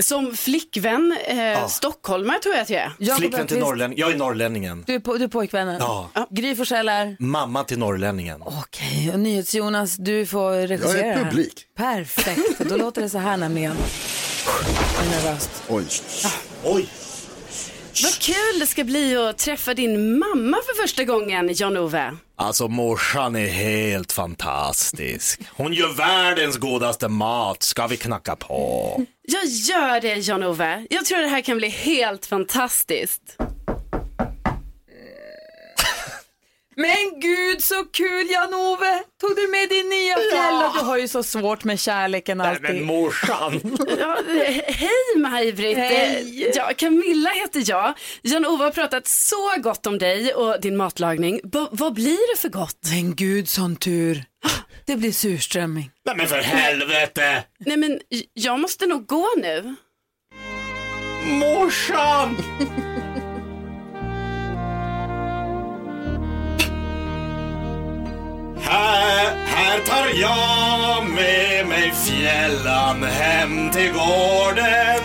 Som 0.00 0.36
flickvän, 0.36 1.16
eh, 1.26 1.66
stockholmare 1.66 2.38
tror 2.38 2.54
jag 2.54 2.62
att 2.62 2.70
jag 2.70 2.82
är. 2.82 2.92
Jakob 2.98 3.18
Flickvän 3.20 3.46
till 3.46 3.56
Öqvist. 3.56 3.68
norrlän... 3.68 3.92
Jag 3.96 4.12
är 4.12 4.16
norrlänningen. 4.18 4.84
Du 4.86 4.94
är, 4.94 5.00
på, 5.00 5.16
du 5.16 5.24
är 5.24 5.28
pojkvännen. 5.28 5.76
Ja. 5.80 6.10
Gry 6.30 6.54
Forssell 6.56 6.88
är... 6.88 7.16
Mamma 7.18 7.64
till 7.64 7.78
norrlänningen. 7.78 8.42
Okej, 8.42 9.10
och 9.14 9.20
NyhetsJonas, 9.20 9.96
du 9.96 10.26
får 10.26 10.66
regissera 10.66 11.06
Jag 11.06 11.06
är 11.06 11.24
publik. 11.24 11.66
Perfekt, 11.76 12.58
då 12.58 12.76
låter 12.76 13.02
det 13.02 13.08
så 13.08 13.18
här 13.18 13.36
nämligen. 13.36 13.76
Oj. 15.68 15.84
Oj! 16.64 16.88
Vad 18.02 18.18
kul 18.18 18.60
det 18.60 18.66
ska 18.66 18.84
bli 18.84 19.16
att 19.16 19.38
träffa 19.38 19.74
din 19.74 20.18
mamma 20.18 20.56
för 20.66 20.82
första 20.82 21.04
gången, 21.04 21.50
Jan-Ove. 21.54 22.16
Alltså 22.36 22.68
morsan 22.68 23.36
är 23.36 23.46
helt 23.46 24.12
fantastisk. 24.12 25.40
Hon 25.56 25.72
gör 25.72 25.96
världens 25.96 26.56
godaste 26.56 27.08
mat. 27.08 27.62
Ska 27.62 27.86
vi 27.86 27.96
knacka 27.96 28.36
på? 28.36 29.06
Jag 29.22 29.44
gör 29.44 30.00
det, 30.00 30.14
Jan-Ove. 30.14 30.86
Jag 30.90 31.04
tror 31.04 31.18
det 31.18 31.28
här 31.28 31.40
kan 31.40 31.56
bli 31.58 31.68
helt 31.68 32.26
fantastiskt. 32.26 33.36
Men 36.80 37.20
gud 37.20 37.62
så 37.62 37.84
kul 37.84 38.30
Jan-Ove! 38.30 39.02
Tog 39.20 39.36
du 39.36 39.48
med 39.50 39.68
din 39.68 39.88
nya 39.88 40.16
fjälla? 40.32 40.72
Du 40.74 40.84
har 40.84 40.98
ju 40.98 41.08
så 41.08 41.22
svårt 41.22 41.64
med 41.64 41.80
kärleken 41.80 42.40
alltid. 42.40 42.82
morsan. 42.82 43.76
Ja, 44.00 44.16
eh, 44.44 44.62
hej 44.66 45.16
Maj-Britt! 45.16 45.76
Hej. 45.78 46.44
Eh, 46.44 46.50
Ja, 46.56 46.70
Camilla 46.76 47.30
heter 47.30 47.62
jag. 47.66 47.94
Jan-Ove 48.22 48.64
har 48.64 48.70
pratat 48.70 49.06
så 49.08 49.50
gott 49.62 49.86
om 49.86 49.98
dig 49.98 50.34
och 50.34 50.60
din 50.60 50.76
matlagning. 50.76 51.40
B- 51.44 51.66
vad 51.70 51.94
blir 51.94 52.34
det 52.34 52.40
för 52.40 52.48
gott? 52.48 52.78
Men 52.90 53.14
gud 53.16 53.48
sån 53.48 53.76
tur. 53.76 54.24
Det 54.86 54.96
blir 54.96 55.12
surströmming. 55.12 55.90
Nej 56.06 56.16
men 56.16 56.26
för 56.26 56.36
helvete! 56.38 57.44
Nej 57.58 57.76
men 57.76 58.00
jag 58.34 58.60
måste 58.60 58.86
nog 58.86 59.06
gå 59.06 59.26
nu. 59.36 59.74
Morsan! 61.24 62.36
Här, 68.72 69.36
här 69.46 69.78
tar 69.78 70.20
jag 70.20 71.10
med 71.10 71.66
mig 71.66 71.92
fjällan 71.92 73.02
hem 73.02 73.70
till 73.70 73.92
gården. 73.92 75.04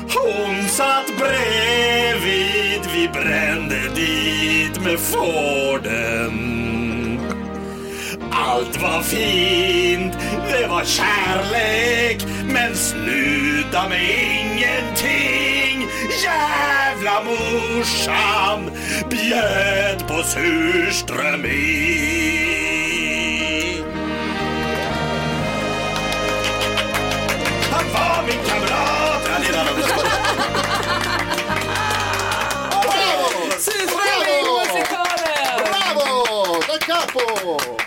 Hon 0.00 0.68
satt 0.68 1.06
bredvid, 1.18 2.80
vi 2.94 3.08
brände 3.08 3.80
dit 3.94 4.80
med 4.84 4.98
Forden. 4.98 6.38
Allt 8.30 8.82
var 8.82 9.02
fint, 9.02 10.14
det 10.50 10.66
var 10.66 10.84
kärlek, 10.84 12.26
men 12.44 12.76
sluta 12.76 13.88
med 13.88 14.02
ingenting. 14.02 15.41
Jävla 16.22 17.24
morsan 17.24 18.70
bjöd 19.10 20.08
på 20.08 20.22
surströmming. 20.22 21.52
Han 27.70 27.84
var 27.92 28.22
min 28.26 28.38
kamrat. 28.48 29.22
Ja, 29.28 29.38
det 29.40 29.48
är! 29.48 29.62
Bravo! 35.64 36.62
Da 36.68 36.78
capo! 36.78 37.81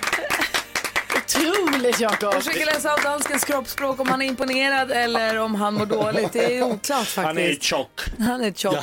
Jakob. 1.99 2.33
Jag 2.33 2.43
försöker 2.43 2.65
läsa 2.65 2.93
av 2.93 2.99
danskens 3.03 3.43
kroppsspråk 3.43 3.99
om 3.99 4.07
han 4.07 4.21
är 4.21 4.25
imponerad 4.25 4.91
eller 4.91 5.39
om 5.39 5.55
han 5.55 5.73
mår 5.73 5.85
dåligt. 5.85 6.33
Det 6.33 6.57
är 6.57 6.63
oklart 6.63 7.15
Han 7.15 7.25
är 7.27 7.33
faktiskt. 7.33 7.63
tjock. 7.63 8.01
Han 8.19 8.41
är 8.43 8.51
tjock. 8.51 8.75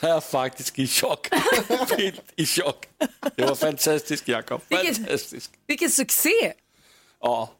Jag 0.00 0.10
är 0.16 0.20
faktiskt 0.20 0.78
i 0.78 0.86
chock. 0.86 1.28
Helt 1.98 2.22
i 2.36 2.46
chock. 2.46 2.86
Det 3.36 3.42
var 3.42 3.54
fantastiskt, 3.54 4.28
Jakob. 4.28 4.60
Vilket- 4.68 4.96
Fantastiskt. 4.96 5.50
Vilken 5.66 5.90
succé! 5.90 6.52
Ja. 7.20 7.50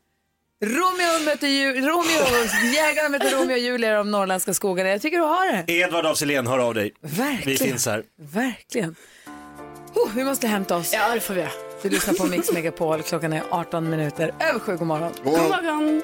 Romeo 0.64 1.25
möter 1.25 1.49
Ju- 1.49 1.80
Romeo, 1.80 2.44
jägarna 2.75 3.08
möter 3.08 3.30
Romeo 3.30 3.52
och 3.52 3.58
Julia 3.58 3.90
i 3.92 3.94
de 3.94 4.11
norrländska 4.11 4.54
skogarna. 4.54 4.88
Jag 4.90 5.02
tycker 5.02 5.18
du 5.18 5.25
har 5.25 5.52
det. 5.66 5.73
Edvard 5.73 6.06
af 6.06 6.18
Sillén, 6.18 6.47
hör 6.47 6.58
av 6.58 6.75
dig. 6.75 6.92
Verkligen. 7.00 7.40
Vi 7.44 7.56
finns 7.56 7.87
här. 7.87 8.04
Verkligen. 8.18 8.94
Oh, 9.94 10.11
vi 10.14 10.25
måste 10.25 10.47
hämta 10.47 10.76
oss. 10.76 10.92
Ja, 10.92 11.14
det 11.14 11.20
får 11.20 11.35
vi 11.35 11.40
göra. 11.40 11.50
Du 11.82 11.88
lyssnar 11.90 12.14
på 12.14 12.26
Mix 12.26 12.52
Megapol. 12.52 13.02
Klockan 13.02 13.32
är 13.32 13.42
18 13.50 13.90
minuter 13.90 14.35
över 14.40 14.58
sju. 14.61 14.76
God 14.76 14.87
morgon. 14.87 15.12
God 15.25 15.32
morgon. 15.32 16.02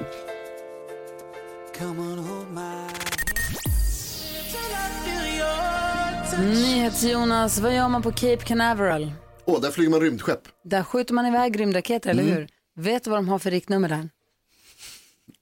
NyhetsJonas, 6.39 7.59
vad 7.59 7.75
gör 7.75 7.89
man 7.89 8.01
på 8.01 8.11
Cape 8.11 8.37
Canaveral? 8.45 9.11
Åh, 9.45 9.61
där 9.61 9.71
flyger 9.71 9.89
man 9.91 10.01
rymdskepp. 10.01 10.39
Där 10.63 10.83
skjuter 10.83 11.13
man 11.13 11.25
iväg 11.25 11.59
rymdraketer, 11.59 12.09
eller 12.09 12.23
Mm. 12.23 12.35
hur? 12.35 12.47
Vet 12.75 13.03
du 13.03 13.09
vad 13.09 13.17
de 13.19 13.27
har 13.29 13.39
för 13.39 13.51
riktnummer 13.51 13.89
där? 13.89 14.09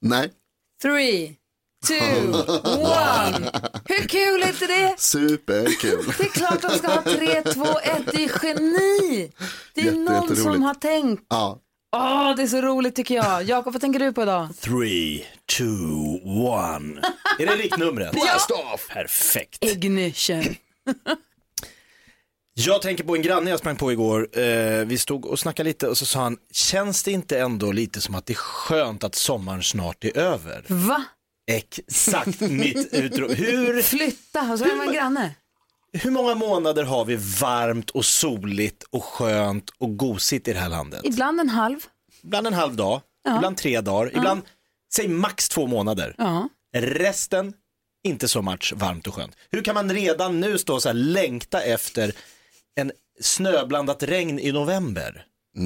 Nej. 0.01 0.31
Three, 0.81 1.35
two, 1.87 2.31
one. 2.81 3.51
Hur 3.85 4.07
kul 4.07 4.43
är 4.43 4.47
inte 4.47 4.67
det? 4.67 4.95
Superkul. 4.97 6.13
Det 6.17 6.23
är 6.23 6.29
klart 6.29 6.61
de 6.61 6.69
ska 6.77 6.87
ha 6.87 7.01
3, 7.01 7.41
2, 7.41 7.65
1. 7.83 8.01
Det 8.11 8.23
är 8.23 8.45
geni. 8.45 9.31
Det 9.73 9.81
är 9.81 9.85
Jätte- 9.85 9.97
någon 9.97 10.35
som 10.35 10.63
har 10.63 10.73
tänkt. 10.73 11.23
Ja. 11.29 11.59
Åh, 11.95 12.35
det 12.35 12.43
är 12.43 12.47
så 12.47 12.61
roligt 12.61 12.95
tycker 12.95 13.15
jag. 13.15 13.43
Jakob, 13.43 13.73
vad 13.73 13.81
tänker 13.81 13.99
du 13.99 14.13
på 14.13 14.21
idag? 14.23 14.47
Three, 14.61 15.25
two, 15.57 15.63
one. 16.37 17.01
Är 17.39 17.45
det 17.45 17.55
riktnumret? 17.55 18.11
Blast 18.11 18.51
off! 18.73 18.87
Perfekt. 18.89 19.63
Ignition. 19.63 20.55
Jag 22.55 22.81
tänker 22.81 23.03
på 23.03 23.15
en 23.15 23.21
granne 23.21 23.49
jag 23.49 23.59
sprang 23.59 23.75
på 23.75 23.91
igår. 23.91 24.39
Eh, 24.39 24.85
vi 24.85 24.97
stod 24.97 25.25
och 25.25 25.39
snackade 25.39 25.69
lite 25.69 25.87
och 25.87 25.97
så 25.97 26.05
sa 26.05 26.19
han, 26.21 26.37
känns 26.51 27.03
det 27.03 27.11
inte 27.11 27.39
ändå 27.39 27.71
lite 27.71 28.01
som 28.01 28.15
att 28.15 28.25
det 28.25 28.33
är 28.33 28.35
skönt 28.35 29.03
att 29.03 29.15
sommaren 29.15 29.63
snart 29.63 30.03
är 30.03 30.17
över? 30.17 30.65
Va? 30.67 31.03
Exakt 31.51 32.39
mitt 32.41 32.93
utrop. 32.93 33.31
Hur, 33.31 33.81
Flytta, 33.81 34.51
och 34.51 34.59
så 34.59 34.65
är 34.65 34.75
man 34.75 34.93
granne. 34.93 35.35
hur 35.93 36.12
många 36.12 36.35
månader 36.35 36.83
har 36.83 37.05
vi 37.05 37.15
varmt 37.41 37.89
och 37.89 38.05
soligt 38.05 38.83
och 38.83 39.03
skönt 39.03 39.69
och 39.69 39.97
gosigt 39.97 40.47
i 40.47 40.53
det 40.53 40.59
här 40.59 40.69
landet? 40.69 41.01
Ibland 41.03 41.39
en 41.39 41.50
halv. 41.50 41.79
Ibland 42.23 42.47
en 42.47 42.53
halv 42.53 42.75
dag, 42.75 43.01
ibland 43.38 43.57
tre 43.57 43.81
dagar, 43.81 44.17
ibland, 44.17 44.41
säg 44.95 45.07
max 45.07 45.50
två 45.50 45.67
månader. 45.67 46.15
Ja. 46.17 46.50
Resten, 46.75 47.53
inte 48.03 48.27
så 48.27 48.41
much 48.41 48.73
varmt 48.75 49.07
och 49.07 49.13
skönt. 49.13 49.35
Hur 49.51 49.62
kan 49.62 49.75
man 49.75 49.93
redan 49.93 50.39
nu 50.39 50.57
stå 50.57 50.79
så 50.79 50.89
här 50.89 50.93
längta 50.93 51.62
efter 51.62 52.15
en 52.75 52.91
snöblandat 53.21 54.03
regn 54.03 54.39
i 54.39 54.51
november? 54.51 55.25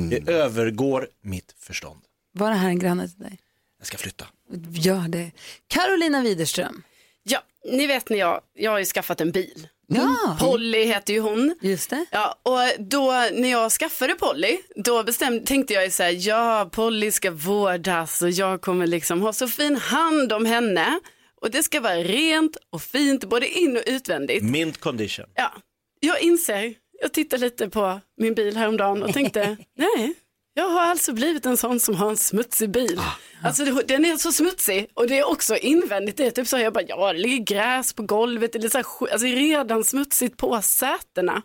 Det 0.09 0.31
övergår 0.31 1.07
mitt 1.21 1.55
förstånd. 1.59 2.01
Var 2.33 2.49
det 2.49 2.55
här 2.55 2.69
en 2.69 2.79
granne 2.79 3.07
till 3.09 3.19
dig? 3.19 3.39
Jag 3.77 3.87
ska 3.87 3.97
flytta. 3.97 4.25
Gör 4.71 5.07
det. 5.07 5.31
Carolina 5.67 6.21
Widerström. 6.21 6.83
Ja, 7.23 7.39
ni 7.65 7.87
vet 7.87 8.09
när 8.09 8.17
jag, 8.17 8.41
jag 8.53 8.71
har 8.71 8.79
ju 8.79 8.85
skaffat 8.85 9.21
en 9.21 9.31
bil. 9.31 9.67
Ja, 9.87 10.37
Polly 10.39 10.83
heter 10.83 11.13
ju 11.13 11.19
hon. 11.19 11.55
just 11.61 11.89
det. 11.89 12.05
Ja, 12.11 12.35
och 12.43 12.83
då 12.83 13.11
när 13.33 13.51
jag 13.51 13.71
skaffade 13.71 14.13
Polly, 14.15 14.57
då 14.75 15.03
bestämde, 15.03 15.45
tänkte 15.45 15.73
jag 15.73 15.83
ju 15.85 15.91
så 15.91 16.03
här, 16.03 16.27
ja, 16.27 16.69
Polly 16.71 17.11
ska 17.11 17.31
vårdas 17.31 18.21
och 18.21 18.29
jag 18.29 18.61
kommer 18.61 18.87
liksom 18.87 19.21
ha 19.21 19.33
så 19.33 19.47
fin 19.47 19.75
hand 19.75 20.33
om 20.33 20.45
henne. 20.45 20.99
Och 21.41 21.51
det 21.51 21.63
ska 21.63 21.81
vara 21.81 21.95
rent 21.97 22.57
och 22.69 22.81
fint, 22.81 23.25
både 23.25 23.47
in 23.47 23.77
och 23.77 23.83
utvändigt. 23.85 24.43
Mint 24.43 24.77
condition. 24.79 25.25
Ja, 25.35 25.53
jag 25.99 26.21
inser, 26.21 26.73
jag 27.01 27.13
tittade 27.13 27.45
lite 27.45 27.69
på 27.69 27.99
min 28.17 28.33
bil 28.33 28.57
häromdagen 28.57 29.03
och 29.03 29.13
tänkte, 29.13 29.57
nej, 29.77 30.13
jag 30.57 30.69
har 30.69 30.81
alltså 30.81 31.13
blivit 31.13 31.45
en 31.45 31.57
sån 31.57 31.79
som 31.79 31.95
har 31.95 32.09
en 32.09 32.17
smutsig 32.17 32.71
bil. 32.71 33.01
Alltså 33.43 33.65
det- 33.65 33.83
den 33.87 34.05
är 34.05 34.17
så 34.17 34.31
smutsig 34.31 34.87
och 34.93 35.07
det 35.07 35.19
är 35.19 35.29
också 35.29 35.55
invändigt, 35.55 36.17
det 36.17 36.25
är 36.27 36.31
typ 36.31 36.47
så 36.47 36.57
här, 36.57 36.63
jag 36.63 36.73
bara, 36.73 36.83
ja 36.87 37.13
det 37.13 37.19
ligger 37.19 37.37
gräs 37.55 37.93
på 37.93 38.03
golvet, 38.03 38.53
det 38.53 38.63
är 38.63 38.69
så 38.69 38.77
här, 38.77 39.11
alltså 39.11 39.27
redan 39.27 39.83
smutsigt 39.83 40.37
på 40.37 40.61
sätena. 40.61 41.41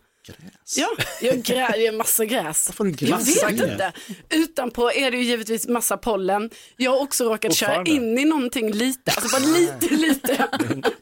Ja, 0.77 0.89
jag 1.21 1.43
grä, 1.43 1.69
det 1.73 1.87
är 1.87 1.93
massa 1.93 2.25
gräs. 2.25 2.69
Varför 2.69 2.85
har 2.85 2.91
du 2.91 3.07
Jag 3.07 3.19
gräs? 3.21 3.43
vet 3.43 3.51
inte. 3.51 3.93
Utanpå 4.31 4.93
är 4.93 5.11
det 5.11 5.17
ju 5.17 5.23
givetvis 5.25 5.69
massa 5.69 5.97
pollen. 5.97 6.51
Jag 6.77 6.91
har 6.91 7.01
också 7.01 7.25
råkat 7.25 7.55
köra 7.55 7.83
in 7.85 8.19
i 8.19 8.25
någonting 8.25 8.73
lite, 8.73 9.11
alltså 9.17 9.41
bara 9.41 9.47
lite, 9.49 9.95
lite. 9.95 10.49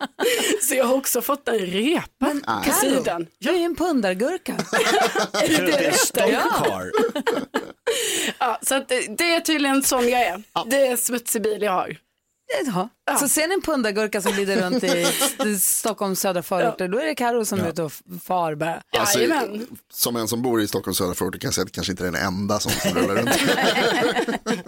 Så 0.63 0.75
jag 0.75 0.85
har 0.85 0.95
också 0.95 1.23
fått 1.23 1.49
en 1.49 1.59
repa 1.59 2.35
på 2.67 2.73
sidan. 2.73 3.27
Jag 3.39 3.55
är 3.55 3.59
ju 3.59 3.65
en 3.65 3.77
pundargurka. 3.77 4.53
Är 5.33 5.49
det 5.49 5.67
det 5.67 5.73
heter? 5.73 6.41
car. 6.65 6.91
Ja, 8.39 8.59
så 8.63 8.75
att 8.75 8.89
det, 8.89 9.19
det 9.19 9.33
är 9.35 9.41
tydligen 9.41 9.83
sån 9.83 10.09
jag 10.09 10.21
är. 10.21 10.43
Det 10.67 10.87
är 10.87 10.97
smutsig 10.97 11.43
bil 11.43 11.63
jag 11.63 11.73
har. 11.73 11.97
Jaha. 12.65 12.89
Så 13.21 13.29
ser 13.29 13.49
ni 13.49 13.55
en 13.55 13.63
pundargurka 13.63 14.23
som 14.23 14.33
glider 14.33 14.63
runt 14.63 14.85
i 14.85 15.59
Stockholms 15.61 16.21
södra 16.21 16.43
förorter, 16.43 16.89
då 16.89 16.99
är 16.99 17.07
det 17.07 17.15
Karo 17.15 17.45
som 17.45 17.61
är 17.61 17.69
ute 17.69 17.83
och 17.83 17.93
far 18.23 18.55
bara. 18.55 18.83
Alltså, 18.99 19.19
Jajamän. 19.19 19.67
som 19.93 20.17
en 20.17 20.29
som 20.29 20.43
bor 20.43 20.63
i 20.63 20.69
Stockholms 20.69 20.99
södra 20.99 21.15
förorter 21.15 21.39
kan 21.39 21.49
jag 21.49 21.55
säga 21.55 21.63
att 21.63 21.69
det 21.69 21.75
kanske 21.75 21.93
inte 21.93 22.07
är 22.07 22.13
den 22.13 22.23
enda 22.23 22.61
som, 22.61 22.73
som 22.73 22.95
rullar 22.95 23.15
runt. 23.15 23.31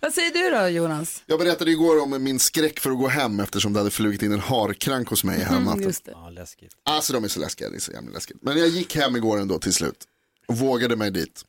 Vad 0.00 0.12
säger 0.12 0.32
du 0.32 0.50
då 0.58 0.68
Jonas? 0.68 1.22
Jag 1.26 1.38
berättade 1.38 1.70
igår 1.70 2.02
om 2.02 2.22
min 2.24 2.38
skräck 2.38 2.80
för 2.80 2.90
att 2.90 2.98
gå 2.98 3.08
hem 3.08 3.40
eftersom 3.40 3.72
det 3.72 3.78
hade 3.80 3.90
flugit 3.90 4.22
in 4.22 4.32
en 4.32 4.40
harkrank 4.40 5.08
hos 5.08 5.24
mig 5.24 5.40
här 5.40 5.56
om 5.56 5.64
natten. 5.64 5.82
Just 5.82 6.04
det. 6.04 6.12
Ja, 6.14 6.30
läskigt. 6.30 6.72
Alltså 6.84 7.12
de 7.12 7.24
är 7.24 7.28
så 7.28 7.40
läskiga, 7.40 7.70
det 7.70 7.76
är 7.76 7.80
så 7.80 7.92
jävla 7.92 8.10
läskigt. 8.10 8.36
Men 8.42 8.58
jag 8.58 8.68
gick 8.68 8.96
hem 8.96 9.16
igår 9.16 9.38
ändå 9.40 9.58
till 9.58 9.74
slut 9.74 10.04
och 10.48 10.56
vågade 10.58 10.96
mig 10.96 11.10
dit. 11.10 11.42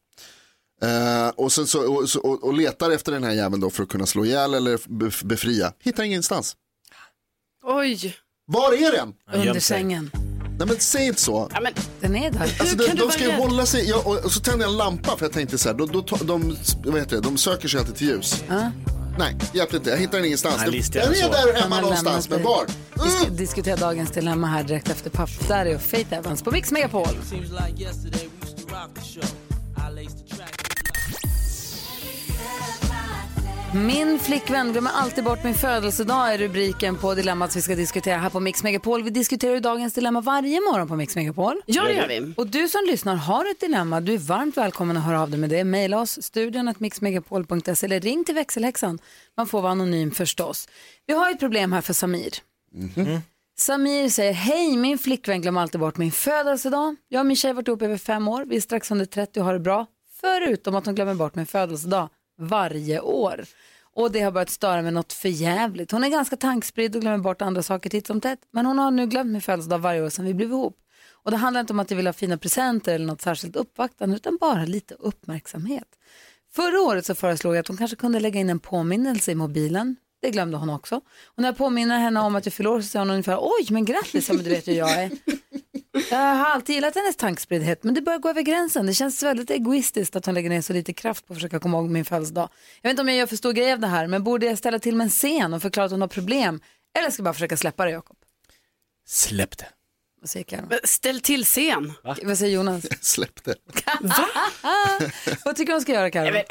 Eh, 0.82 1.30
och, 1.36 1.52
sen 1.52 1.68
så, 1.68 1.94
och, 1.94 2.10
så, 2.10 2.20
och, 2.20 2.44
och 2.44 2.54
letar 2.54 2.92
efter 2.92 3.12
den 3.12 3.24
här 3.24 3.32
jäveln 3.32 3.62
då 3.62 3.70
för 3.70 3.84
att 3.84 3.90
kunna 3.90 4.06
slå 4.06 4.26
ihjäl 4.26 4.54
eller 4.54 4.78
bef- 4.78 5.26
befria. 5.26 5.74
Hittar 5.84 6.04
ingenstans. 6.04 6.56
Oj. 7.64 8.16
Var 8.48 8.74
är 8.74 8.92
den? 8.92 9.14
Under 9.34 9.60
sängen. 9.60 10.12
Nej 10.58 10.68
men 10.68 10.80
säg 10.80 11.08
inte 11.08 11.22
så. 11.22 11.50
Ja, 11.54 11.60
men, 11.62 11.74
Den 12.02 12.16
är 12.16 12.32
där. 12.32 12.42
Alltså, 12.60 12.76
de, 12.78 12.88
kan 12.88 12.96
du 12.96 13.02
de 13.06 13.12
ska 13.12 13.24
ju 13.24 13.32
hålla 13.32 13.66
sig, 13.66 13.90
ja, 13.90 14.02
och, 14.06 14.26
och 14.26 14.32
så 14.32 14.40
tänder 14.40 14.66
jag 14.66 14.72
en 14.72 14.78
lampa 14.78 15.18
för 15.18 15.26
jag 15.26 15.34
tänkte 15.34 15.58
så 15.58 15.70
här, 15.70 15.76
då, 15.76 15.86
då, 15.86 16.02
de, 16.22 16.58
vad 16.86 17.00
heter 17.00 17.16
det, 17.16 17.22
de 17.22 17.38
söker 17.38 17.68
sig 17.68 17.80
alltid 17.80 17.96
till 17.96 18.08
ljus. 18.08 18.44
Nej, 19.20 19.38
hjälpte 19.54 19.78
inte, 19.78 19.90
jag 19.90 19.98
hittar 19.98 20.18
den 20.18 20.26
ingenstans. 20.26 20.56
Nej, 20.58 20.82
Den 20.94 21.02
är 21.02 21.14
så. 21.14 21.28
där 21.32 21.54
hemma 21.54 21.82
någonstans, 21.82 22.30
men 22.30 22.44
var? 22.44 22.66
Vi 23.04 23.10
ska 23.10 23.30
diskutera 23.30 23.76
dagens 23.76 24.12
dilemma 24.12 24.48
här 24.48 24.64
direkt 24.64 24.90
efter 24.90 25.10
Puff 25.10 25.48
Daddy 25.48 25.76
och 25.76 25.82
Faith 25.82 26.14
Evans 26.14 26.44
på 26.44 26.52
Mix 26.52 26.72
Megapol. 26.72 27.08
Seems 27.30 27.50
like 27.50 27.90
Min 33.76 34.20
flickvän 34.20 34.72
glömmer 34.72 34.92
alltid 34.92 35.24
bort 35.24 35.44
min 35.44 35.54
födelsedag 35.54 36.34
är 36.34 36.38
rubriken 36.38 36.98
på 36.98 37.14
dilemmat 37.14 37.56
vi 37.56 37.62
ska 37.62 37.76
diskutera 37.76 38.18
här 38.18 38.30
på 38.30 38.40
Mix 38.40 38.64
Megapol. 38.64 39.04
Vi 39.04 39.10
diskuterar 39.10 39.54
ju 39.54 39.60
dagens 39.60 39.94
dilemma 39.94 40.22
varje 40.22 40.62
morgon 40.62 40.88
på 40.88 40.96
Mix 40.96 41.16
Megapol. 41.16 41.62
Ja, 41.66 41.84
det 41.84 41.94
gör 41.94 42.08
vi. 42.08 42.34
Och 42.38 42.48
du 42.48 42.68
som 42.68 42.82
lyssnar 42.88 43.16
har 43.16 43.52
ett 43.52 43.60
dilemma, 43.60 44.02
du 44.02 44.14
är 44.14 44.18
varmt 44.18 44.58
välkommen 44.58 44.98
att 44.98 45.04
höra 45.04 45.22
av 45.22 45.30
dig 45.30 45.40
med 45.40 45.50
det. 45.50 45.64
Maila 45.64 46.02
oss, 46.02 46.24
studion 46.24 46.74
mixmegapol.se 46.78 47.86
eller 47.86 48.00
ring 48.00 48.26
till 48.26 48.36
växelhäxan. 48.36 49.00
Man 49.38 49.48
får 49.48 49.62
vara 49.62 49.72
anonym 49.72 50.12
förstås. 50.12 50.68
Vi 51.06 51.14
har 51.14 51.32
ett 51.32 51.40
problem 51.40 51.74
här 51.74 51.82
för 51.82 51.94
Samir. 51.94 52.34
Samir 53.58 54.10
säger, 54.10 54.34
hej 54.34 54.78
min 54.78 54.98
flickvän 54.98 55.42
glömmer 55.42 55.62
alltid 55.62 55.80
bort 55.82 55.98
min 55.98 56.12
födelsedag. 56.12 56.96
Jag 57.08 57.20
och 57.20 57.26
min 57.26 57.36
tjej 57.36 57.50
har 57.50 57.56
varit 57.56 57.68
ihop 57.68 57.82
över 57.82 57.98
fem 57.98 58.28
år, 58.28 58.46
vi 58.46 58.56
är 58.56 58.62
strax 58.62 58.92
under 58.92 59.06
30 59.06 59.40
och 59.40 59.46
har 59.46 59.54
det 59.54 59.60
bra. 59.60 59.86
Förutom 60.22 60.76
att 60.76 60.86
hon 60.86 60.96
glömmer 60.96 61.16
bort 61.16 61.36
min 61.36 61.46
födelsedag 61.46 62.10
varje 62.38 63.00
år. 63.00 63.46
Och 63.96 64.12
det 64.12 64.22
har 64.22 64.32
börjat 64.32 64.50
störa 64.50 64.82
mig 64.82 64.92
något 64.92 65.14
förjävligt. 65.14 65.92
Hon 65.92 66.04
är 66.04 66.10
ganska 66.10 66.36
tankspridd 66.36 66.96
och 66.96 67.02
glömmer 67.02 67.18
bort 67.18 67.42
andra 67.42 67.64
saker 67.64 67.90
titt 67.90 68.08
som 68.08 68.22
tätt. 68.22 68.40
Men 68.52 68.66
hon 68.66 68.80
har 68.80 68.92
nu 68.92 69.08
glömt 69.08 69.32
min 69.32 69.42
födelsedag 69.42 69.80
varje 69.80 70.02
år 70.02 70.10
sedan 70.10 70.26
vi 70.26 70.34
blev 70.34 70.50
ihop. 70.50 70.78
Och 71.12 71.32
det 71.32 71.38
handlar 71.38 71.62
inte 71.62 71.74
om 71.74 71.80
att 71.80 71.92
jag 71.92 71.98
vill 71.98 72.08
ha 72.08 72.14
fina 72.14 72.38
presenter 72.38 72.96
eller 72.96 73.06
något 73.06 73.22
särskilt 73.22 73.56
uppvaktande 73.56 74.16
utan 74.16 74.38
bara 74.42 74.66
lite 74.66 74.94
uppmärksamhet. 74.94 75.88
Förra 76.54 76.82
året 76.82 77.06
så 77.06 77.16
föreslog 77.16 77.56
jag 77.56 77.60
att 77.60 77.68
hon 77.68 77.78
kanske 77.78 77.98
kunde 77.98 78.20
lägga 78.20 78.40
in 78.40 78.50
en 78.50 78.60
påminnelse 78.60 79.32
i 79.32 79.36
mobilen. 79.36 79.96
Det 80.22 80.32
glömde 80.32 80.58
hon 80.58 80.70
också. 80.70 80.96
Och 81.26 81.42
när 81.42 81.46
jag 81.46 81.58
påminner 81.58 82.00
henne 82.00 82.20
om 82.20 82.36
att 82.36 82.46
jag 82.46 82.54
fyller 82.54 82.70
år 82.70 82.82
så 82.82 82.88
säger 82.88 83.06
hon 83.06 83.10
ungefär 83.10 83.38
oj 83.42 83.68
men 83.70 83.86
grattis, 83.86 84.30
men 84.30 84.44
du 84.44 84.50
vet 84.50 84.68
ju 84.68 84.72
hur 84.72 84.80
jag 84.80 84.92
är. 84.92 85.12
Jag 86.10 86.18
har 86.18 86.46
alltid 86.46 86.76
gillat 86.76 86.96
hennes 86.96 87.16
tankspriddhet 87.16 87.84
men 87.84 87.94
det 87.94 88.02
börjar 88.02 88.20
gå 88.20 88.30
över 88.30 88.42
gränsen. 88.42 88.86
Det 88.86 88.94
känns 88.94 89.24
väldigt 89.24 89.50
egoistiskt 89.50 90.16
att 90.16 90.26
hon 90.26 90.36
lägger 90.36 90.50
ner 90.50 90.62
så 90.62 90.74
lite 90.74 90.94
kraft 90.94 91.28
på 91.28 91.34
att 91.34 91.38
försöka 91.38 91.60
komma 91.60 91.78
ihåg 91.78 91.90
min 91.90 92.06
födelsedag. 92.06 92.50
Jag 92.82 92.90
vet 92.90 92.94
inte 92.94 93.02
om 93.02 93.08
jag 93.08 93.18
gör 93.18 93.28
för 93.28 93.36
stor 93.36 93.54
grej 93.54 93.74
av 93.74 93.80
det 93.80 93.88
här 93.88 94.08
men 94.08 94.24
borde 94.24 94.46
jag 94.46 94.58
ställa 94.58 94.80
till 94.80 94.96
med 94.96 95.06
en 95.06 95.10
scen 95.12 95.54
och 95.54 95.62
förklara 95.62 95.86
att 95.86 95.92
hon 95.92 96.02
har 96.02 96.08
problem 96.08 96.62
eller 96.98 97.10
ska 97.10 97.20
jag 97.20 97.24
bara 97.26 97.34
försöka 97.34 97.58
släppa 97.58 97.86
det 97.86 97.92
Jakob? 97.92 98.18
Släpp 99.08 99.58
det. 99.58 99.68
Vad 100.22 100.30
säger 100.30 100.44
Karo? 100.44 100.68
Ställ 100.84 101.20
till 101.20 101.44
scen. 101.46 101.94
Vad 102.24 102.38
säger 102.38 102.56
Jonas? 102.56 102.86
Släpp 103.02 103.44
det. 103.44 103.56
Vad 105.46 105.56
tycker 105.56 105.66
du 105.66 105.74
hon 105.74 105.82
ska 105.82 105.92
göra 105.92 106.12
Karo? 106.12 106.42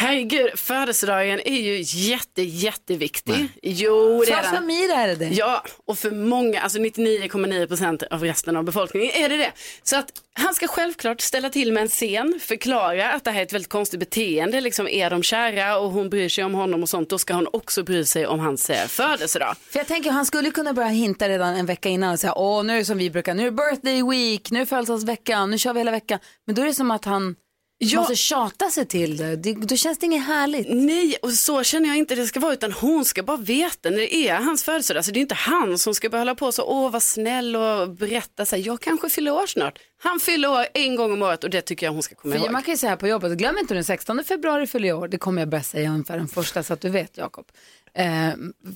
Herregud, 0.00 0.58
födelsedagen 0.58 1.40
är 1.44 1.60
ju 1.60 1.82
jätte, 1.84 2.42
jätteviktig. 2.42 3.48
Jo, 3.62 4.24
det 4.26 4.32
är 4.32 4.42
För. 4.42 4.56
Samir 4.56 4.90
är 4.90 5.08
det 5.08 5.14
det. 5.14 5.28
Ja, 5.28 5.64
och 5.86 5.98
för 5.98 6.10
många, 6.10 6.60
alltså 6.60 6.78
99,9 6.78 7.66
procent 7.66 8.02
av 8.02 8.22
resten 8.24 8.56
av 8.56 8.64
befolkningen 8.64 9.10
är 9.14 9.28
det 9.28 9.36
det. 9.36 9.52
Så 9.82 9.96
att 9.96 10.12
han 10.32 10.54
ska 10.54 10.68
självklart 10.68 11.20
ställa 11.20 11.50
till 11.50 11.72
med 11.72 11.82
en 11.82 11.88
scen, 11.88 12.40
förklara 12.42 13.12
att 13.12 13.24
det 13.24 13.30
här 13.30 13.40
är 13.40 13.46
ett 13.46 13.52
väldigt 13.52 13.70
konstigt 13.70 14.00
beteende. 14.00 14.60
Liksom 14.60 14.88
är 14.88 15.10
de 15.10 15.22
kära 15.22 15.78
och 15.78 15.90
hon 15.90 16.10
bryr 16.10 16.28
sig 16.28 16.44
om 16.44 16.54
honom 16.54 16.82
och 16.82 16.88
sånt, 16.88 17.10
då 17.10 17.18
ska 17.18 17.34
hon 17.34 17.48
också 17.52 17.82
bry 17.82 18.04
sig 18.04 18.26
om 18.26 18.40
hans 18.40 18.70
eh, 18.70 18.86
födelsedag. 18.86 19.56
För 19.70 19.78
jag 19.78 19.86
tänker 19.86 20.10
han 20.10 20.26
skulle 20.26 20.50
kunna 20.50 20.72
börja 20.72 20.88
hinta 20.88 21.28
redan 21.28 21.56
en 21.56 21.66
vecka 21.66 21.88
innan 21.88 22.12
och 22.12 22.20
säga 22.20 22.34
åh 22.36 22.64
nu 22.64 22.72
är 22.72 22.78
det 22.78 22.84
som 22.84 22.98
vi 22.98 23.10
brukar, 23.10 23.34
nu 23.34 23.46
är 23.46 23.50
birthday 23.50 24.02
week, 24.02 24.50
nu 24.50 24.60
är 24.60 24.64
födelsedagsveckan, 24.66 25.50
nu 25.50 25.58
kör 25.58 25.72
vi 25.72 25.80
hela 25.80 25.90
veckan. 25.90 26.18
Men 26.46 26.54
då 26.54 26.62
är 26.62 26.66
det 26.66 26.74
som 26.74 26.90
att 26.90 27.04
han 27.04 27.36
Ja. 27.82 28.00
måste 28.00 28.16
tjata 28.16 28.70
sig 28.70 28.86
till 28.86 29.16
det. 29.16 29.36
det. 29.36 29.52
Då 29.52 29.76
känns 29.76 29.98
det 29.98 30.06
inget 30.06 30.26
härligt. 30.26 30.66
Nej, 30.70 31.16
och 31.22 31.32
så 31.32 31.62
känner 31.62 31.88
jag 31.88 31.96
inte 31.98 32.14
det 32.14 32.26
ska 32.26 32.40
vara, 32.40 32.52
utan 32.52 32.72
hon 32.72 33.04
ska 33.04 33.22
bara 33.22 33.36
veta 33.36 33.90
när 33.90 33.96
det 33.96 34.14
är 34.14 34.34
hans 34.36 34.64
födelsedag. 34.64 35.04
Så 35.04 35.10
det 35.10 35.18
är 35.18 35.20
inte 35.20 35.34
han 35.34 35.78
som 35.78 35.94
ska 35.94 36.08
börja 36.08 36.20
hålla 36.20 36.34
på 36.34 36.52
så, 36.52 36.62
åh 36.62 36.90
vad 36.90 37.02
snäll 37.02 37.56
och 37.56 37.90
berätta 37.90 38.44
så 38.46 38.56
här, 38.56 38.62
jag 38.66 38.80
kanske 38.80 39.08
fyller 39.08 39.30
år 39.30 39.46
snart. 39.46 39.78
Han 40.02 40.20
fyller 40.20 40.50
år 40.50 40.66
en 40.74 40.96
gång 40.96 41.12
om 41.12 41.22
året 41.22 41.44
och 41.44 41.50
det 41.50 41.60
tycker 41.62 41.86
jag 41.86 41.92
hon 41.92 42.02
ska 42.02 42.14
komma 42.14 42.34
För 42.34 42.40
ihåg. 42.40 42.50
man 42.52 42.62
kan 42.62 42.74
ju 42.74 42.78
säga 42.78 42.90
här 42.90 42.96
på 42.96 43.08
jobbet, 43.08 43.38
glöm 43.38 43.58
inte 43.58 43.74
den 43.74 43.84
16 43.84 44.24
februari 44.24 44.66
fyller 44.66 44.88
jag 44.88 44.98
år, 44.98 45.08
det 45.08 45.18
kommer 45.18 45.42
jag 45.42 45.48
börja 45.48 45.62
säga 45.62 45.90
ungefär 45.90 46.16
den 46.16 46.28
första 46.28 46.62
så 46.62 46.72
att 46.72 46.80
du 46.80 46.88
vet 46.88 47.16
Jakob. 47.16 47.46
Eh, 47.94 48.04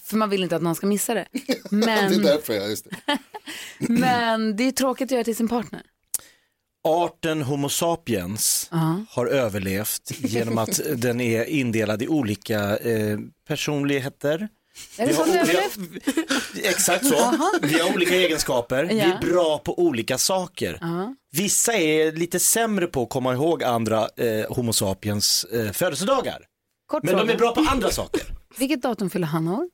för 0.04 0.16
man 0.16 0.30
vill 0.30 0.42
inte 0.42 0.56
att 0.56 0.62
någon 0.62 0.74
ska 0.74 0.86
missa 0.86 1.14
det. 1.14 1.26
Det 1.32 1.46
är 1.46 2.10
Men, 2.10 2.22
därför 2.22 2.54
jag, 2.54 2.70
just 2.70 2.86
det. 2.90 3.18
men 3.78 4.56
det 4.56 4.64
är 4.64 4.72
tråkigt 4.72 5.04
att 5.06 5.10
göra 5.10 5.24
till 5.24 5.36
sin 5.36 5.48
partner. 5.48 5.82
Arten 6.84 7.42
Homo 7.42 7.68
sapiens 7.68 8.70
har 9.10 9.26
överlevt 9.26 10.10
genom 10.18 10.58
att 10.58 10.80
den 10.96 11.20
är 11.20 11.44
indelad 11.44 12.02
i 12.02 12.08
olika 12.08 12.76
eh, 12.76 13.18
personligheter. 13.48 14.48
Är 14.96 15.06
det 15.06 15.06
Vi 15.06 15.14
så 15.14 15.20
har 15.20 15.26
du 15.26 15.40
o- 15.40 15.44
vi 15.46 15.54
har- 15.56 15.62
överlevt? 15.62 16.56
Exakt 16.64 17.06
så. 17.06 17.34
Vi 17.62 17.78
har 17.80 17.94
olika 17.94 18.14
egenskaper. 18.14 18.84
Vi 18.84 18.98
Ja. 18.98 19.04
är 19.04 19.20
bra 19.20 19.58
på 19.58 19.78
olika 19.78 20.18
saker. 20.18 20.78
Vissa 21.32 21.72
är 21.74 22.12
lite 22.12 22.38
sämre 22.40 22.86
på 22.86 23.02
att 23.02 23.08
komma 23.10 23.32
ihåg 23.34 23.64
andra 23.64 24.08
eh, 24.16 24.46
Homo 24.54 24.72
sapiens 24.72 25.44
eh, 25.44 25.72
födelsedagar. 25.72 26.38
Kort 26.86 27.02
Men 27.02 27.12
de 27.14 27.18
fråga. 27.20 27.32
är 27.32 27.38
bra 27.38 27.54
på 27.54 27.60
andra 27.70 27.90
saker. 27.90 28.22
Vilket 28.58 28.82
datum 28.82 29.10
fyller 29.10 29.26
han 29.26 29.48
år? 29.48 29.68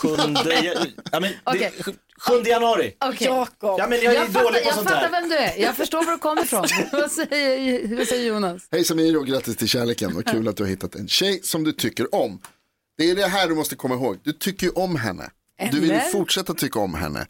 Sjunde, 0.00 0.74
ja, 1.12 1.20
men, 1.20 1.32
Okej. 1.44 1.72
det, 1.84 1.94
sjunde 2.20 2.50
januari. 2.50 2.96
Okej. 3.00 3.26
Jakob. 3.26 3.78
Ja, 3.78 3.86
men 3.88 3.98
jag 4.02 4.14
är 4.14 4.18
Jag 4.18 4.26
fattar, 4.26 4.44
dålig 4.44 4.62
på 4.62 4.68
jag 4.68 4.74
sånt 4.74 4.88
fattar 4.88 5.00
här. 5.00 5.20
vem 5.20 5.28
du 5.28 5.36
är. 5.36 5.56
Jag 5.58 5.76
förstår 5.76 6.04
var 6.04 6.12
du 6.12 6.18
kommer 6.18 6.42
ifrån. 6.42 6.66
vad, 6.92 7.10
säger, 7.10 7.96
vad 7.96 8.06
säger 8.06 8.28
Jonas? 8.28 8.62
Hej 8.70 8.84
Samir 8.84 9.16
och 9.16 9.26
grattis 9.26 9.56
till 9.56 9.68
kärleken. 9.68 10.14
Vad 10.14 10.26
kul 10.26 10.48
att 10.48 10.56
du 10.56 10.62
har 10.62 10.70
hittat 10.70 10.94
en 10.94 11.08
tjej 11.08 11.40
som 11.42 11.64
du 11.64 11.72
tycker 11.72 12.14
om. 12.14 12.40
Det 12.98 13.10
är 13.10 13.14
det 13.16 13.26
här 13.26 13.48
du 13.48 13.54
måste 13.54 13.76
komma 13.76 13.94
ihåg. 13.94 14.18
Du 14.22 14.32
tycker 14.32 14.66
ju 14.66 14.72
om 14.72 14.96
henne. 14.96 15.30
Du 15.72 15.80
vill 15.80 15.90
ju 15.90 15.96
Eller? 15.96 16.08
fortsätta 16.10 16.54
tycka 16.54 16.78
om 16.78 16.94
henne. 16.94 17.26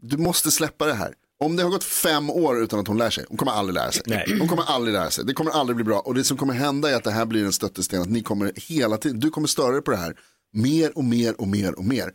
Du 0.00 0.16
måste 0.16 0.50
släppa 0.50 0.86
det 0.86 0.94
här. 0.94 1.14
Om 1.40 1.56
det 1.56 1.62
har 1.62 1.70
gått 1.70 1.84
fem 1.84 2.30
år 2.30 2.62
utan 2.62 2.80
att 2.80 2.86
hon 2.88 2.98
lär 2.98 3.10
sig, 3.10 3.24
hon 3.28 3.36
kommer 3.38 3.52
aldrig 3.52 3.74
lära 3.74 3.92
sig. 3.92 4.02
Nej. 4.06 4.36
Hon 4.38 4.48
kommer 4.48 4.62
aldrig 4.62 4.94
lära 4.94 5.10
sig, 5.10 5.24
det 5.24 5.32
kommer 5.32 5.50
aldrig 5.50 5.76
bli 5.76 5.84
bra. 5.84 5.98
Och 5.98 6.14
det 6.14 6.24
som 6.24 6.36
kommer 6.36 6.54
hända 6.54 6.90
är 6.90 6.94
att 6.94 7.04
det 7.04 7.10
här 7.10 7.24
blir 7.26 7.44
en 7.44 7.52
stöttesten, 7.52 8.02
att 8.02 8.10
ni 8.10 8.22
kommer 8.22 8.52
hela 8.56 8.96
tiden, 8.96 9.20
du 9.20 9.30
kommer 9.30 9.48
störa 9.48 9.72
dig 9.72 9.82
på 9.82 9.90
det 9.90 9.96
här. 9.96 10.14
Mer 10.54 10.98
och 10.98 11.04
mer 11.04 11.40
och 11.40 11.48
mer 11.48 11.78
och 11.78 11.84
mer. 11.84 12.12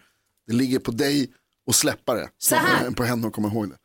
Det 0.47 0.53
ligger 0.53 0.79
på 0.79 0.91
dig 0.91 1.33
att 1.67 1.75
släppa 1.75 2.13
det, 2.13 2.29
snarare 2.37 2.65
här. 2.65 2.85
än 2.85 2.93
på 2.93 3.03
henne 3.03 3.27
att 3.27 3.33
komma 3.33 3.47
ihåg 3.47 3.69
det. 3.69 3.77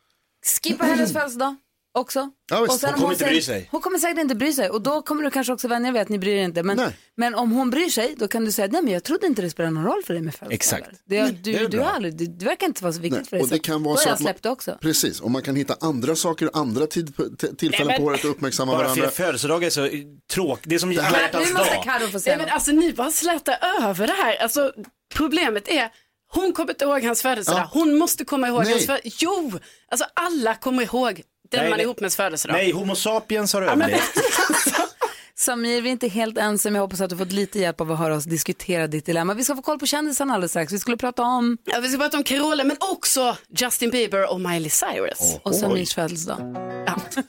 Skippa 0.62 0.84
hennes 0.84 1.12
födelsedag 1.12 1.56
också. 1.94 2.30
Ja. 2.50 2.60
Och 2.60 2.72
sen 2.72 2.88
Hon 2.90 2.94
om 2.94 3.00
kommer 3.00 3.12
inte 3.12 3.18
säger- 3.24 3.32
bry 3.32 3.42
sig. 3.42 3.68
Hon 3.70 3.80
kommer 3.80 3.98
säkert 3.98 4.18
inte 4.18 4.34
bry 4.34 4.52
sig 4.52 4.70
och 4.70 4.82
då 4.82 5.02
kommer 5.02 5.22
du 5.22 5.30
kanske 5.30 5.52
också 5.52 5.68
vänja 5.68 5.92
vid 5.92 6.02
att 6.02 6.08
ni 6.08 6.18
bryr 6.18 6.36
er 6.36 6.42
inte. 6.44 6.62
Men, 6.62 6.76
Nej. 6.76 6.96
men 7.16 7.34
om 7.34 7.50
hon 7.52 7.70
bryr 7.70 7.88
sig 7.88 8.14
då 8.18 8.28
kan 8.28 8.44
du 8.44 8.52
säga 8.52 8.68
nej 8.72 8.82
men 8.82 8.92
jag 8.92 9.04
trodde 9.04 9.26
inte 9.26 9.42
det 9.42 9.50
spelade 9.50 9.74
någon 9.74 9.84
roll 9.84 10.02
för 10.06 10.14
dig 10.14 10.22
med 10.22 10.34
födelsedagar. 10.34 10.84
Exakt. 10.86 11.00
Det, 11.06 11.26
du, 11.44 11.52
det 11.52 11.66
du, 11.68 11.82
aldrig, 11.82 12.16
det, 12.16 12.26
det 12.38 12.44
verkar 12.44 12.66
inte 12.66 12.82
vara 12.82 12.92
så 12.92 13.00
viktigt 13.00 13.20
Nej, 13.20 13.24
för 13.28 13.36
dig. 13.36 13.42
och 13.42 13.48
det 13.48 13.56
så 13.56 13.62
kan 13.62 13.82
vara 13.82 13.94
då 13.94 14.00
så 14.00 14.04
har 14.04 14.08
jag 14.10 14.14
att 14.14 14.20
man- 14.20 14.24
släppt 14.32 14.46
också. 14.46 14.78
Precis, 14.80 15.20
och 15.20 15.30
man 15.30 15.42
kan 15.42 15.56
hitta 15.56 15.76
andra 15.80 16.16
saker, 16.16 16.50
andra 16.52 16.86
tid, 16.86 17.16
tillfällen 17.58 17.70
Nej, 17.70 17.86
men- 17.86 17.96
på 17.96 18.04
året 18.04 18.20
att 18.20 18.24
uppmärksamma 18.24 18.72
Bara 18.72 18.78
varandra. 18.82 19.02
fler 19.02 19.10
födelsedagar 19.10 19.66
är 19.66 19.70
så 19.70 19.88
tråkigt. 20.32 20.64
Det 20.68 20.74
är 20.74 20.78
som 20.78 20.88
alla 20.90 21.10
Nu 21.10 21.18
hjärtans 21.18 21.52
måste 21.52 21.74
dag. 21.74 21.84
Carro 21.84 22.06
få 22.08 22.18
Nej, 22.26 22.36
men 22.36 22.38
något. 22.38 22.48
alltså 22.50 22.72
ni 22.72 22.92
bara 22.92 23.10
slätar 23.10 23.56
över 23.82 24.06
det 24.06 24.12
här. 24.12 24.36
Alltså, 24.42 24.72
problemet 25.14 25.68
är, 25.68 25.90
hon 26.32 26.52
kommer 26.52 26.70
inte 26.70 26.84
ihåg 26.84 27.02
hans 27.04 27.22
födelsedag. 27.22 27.60
Ja. 27.60 27.70
Hon 27.72 27.98
måste 27.98 28.24
komma 28.24 28.48
ihåg 28.48 28.62
Nej. 28.64 28.72
hans 28.72 28.86
födelsedag. 28.86 29.12
Jo, 29.20 29.52
alltså 29.90 30.06
alla 30.14 30.54
kommer 30.54 30.82
ihåg 30.82 31.22
den 31.50 31.60
Nej, 31.60 31.70
man 31.70 31.78
är 31.80 31.84
ihop 31.84 32.00
med 32.00 32.12
födelsedag. 32.12 32.54
Nej, 32.54 32.72
Homo 32.72 32.94
sapiens 32.94 33.52
har 33.52 33.62
överlevt. 33.62 34.00
Samir, 35.36 35.82
vi 35.82 35.88
är 35.88 35.92
inte 35.92 36.08
helt 36.08 36.38
ensamma. 36.38 36.76
Jag 36.76 36.82
hoppas 36.82 37.00
att 37.00 37.10
du 37.10 37.16
fått 37.16 37.32
lite 37.32 37.58
hjälp 37.58 37.80
av 37.80 37.92
att 37.92 37.98
höra 37.98 38.14
oss 38.14 38.24
diskutera 38.24 38.86
ditt 38.86 39.06
dilemma. 39.06 39.34
Vi 39.34 39.44
ska 39.44 39.56
få 39.56 39.62
koll 39.62 39.78
på 39.78 39.86
kändisarna 39.86 40.34
alldeles 40.34 40.50
strax. 40.52 40.72
Vi 40.72 40.78
skulle 40.78 40.96
prata 40.96 41.22
om 41.22 41.58
Ja, 41.64 41.80
vi 41.80 41.88
ska 41.88 41.98
prata 41.98 42.16
om 42.16 42.24
Carola, 42.24 42.64
men 42.64 42.76
också 42.80 43.36
Justin 43.56 43.90
Bieber 43.90 44.32
och 44.32 44.40
Miley 44.40 44.70
Cyrus. 44.70 45.38
och 45.42 45.54
Samirs 45.54 45.94
födelsedag. 45.94 46.38
Ja. 46.86 46.94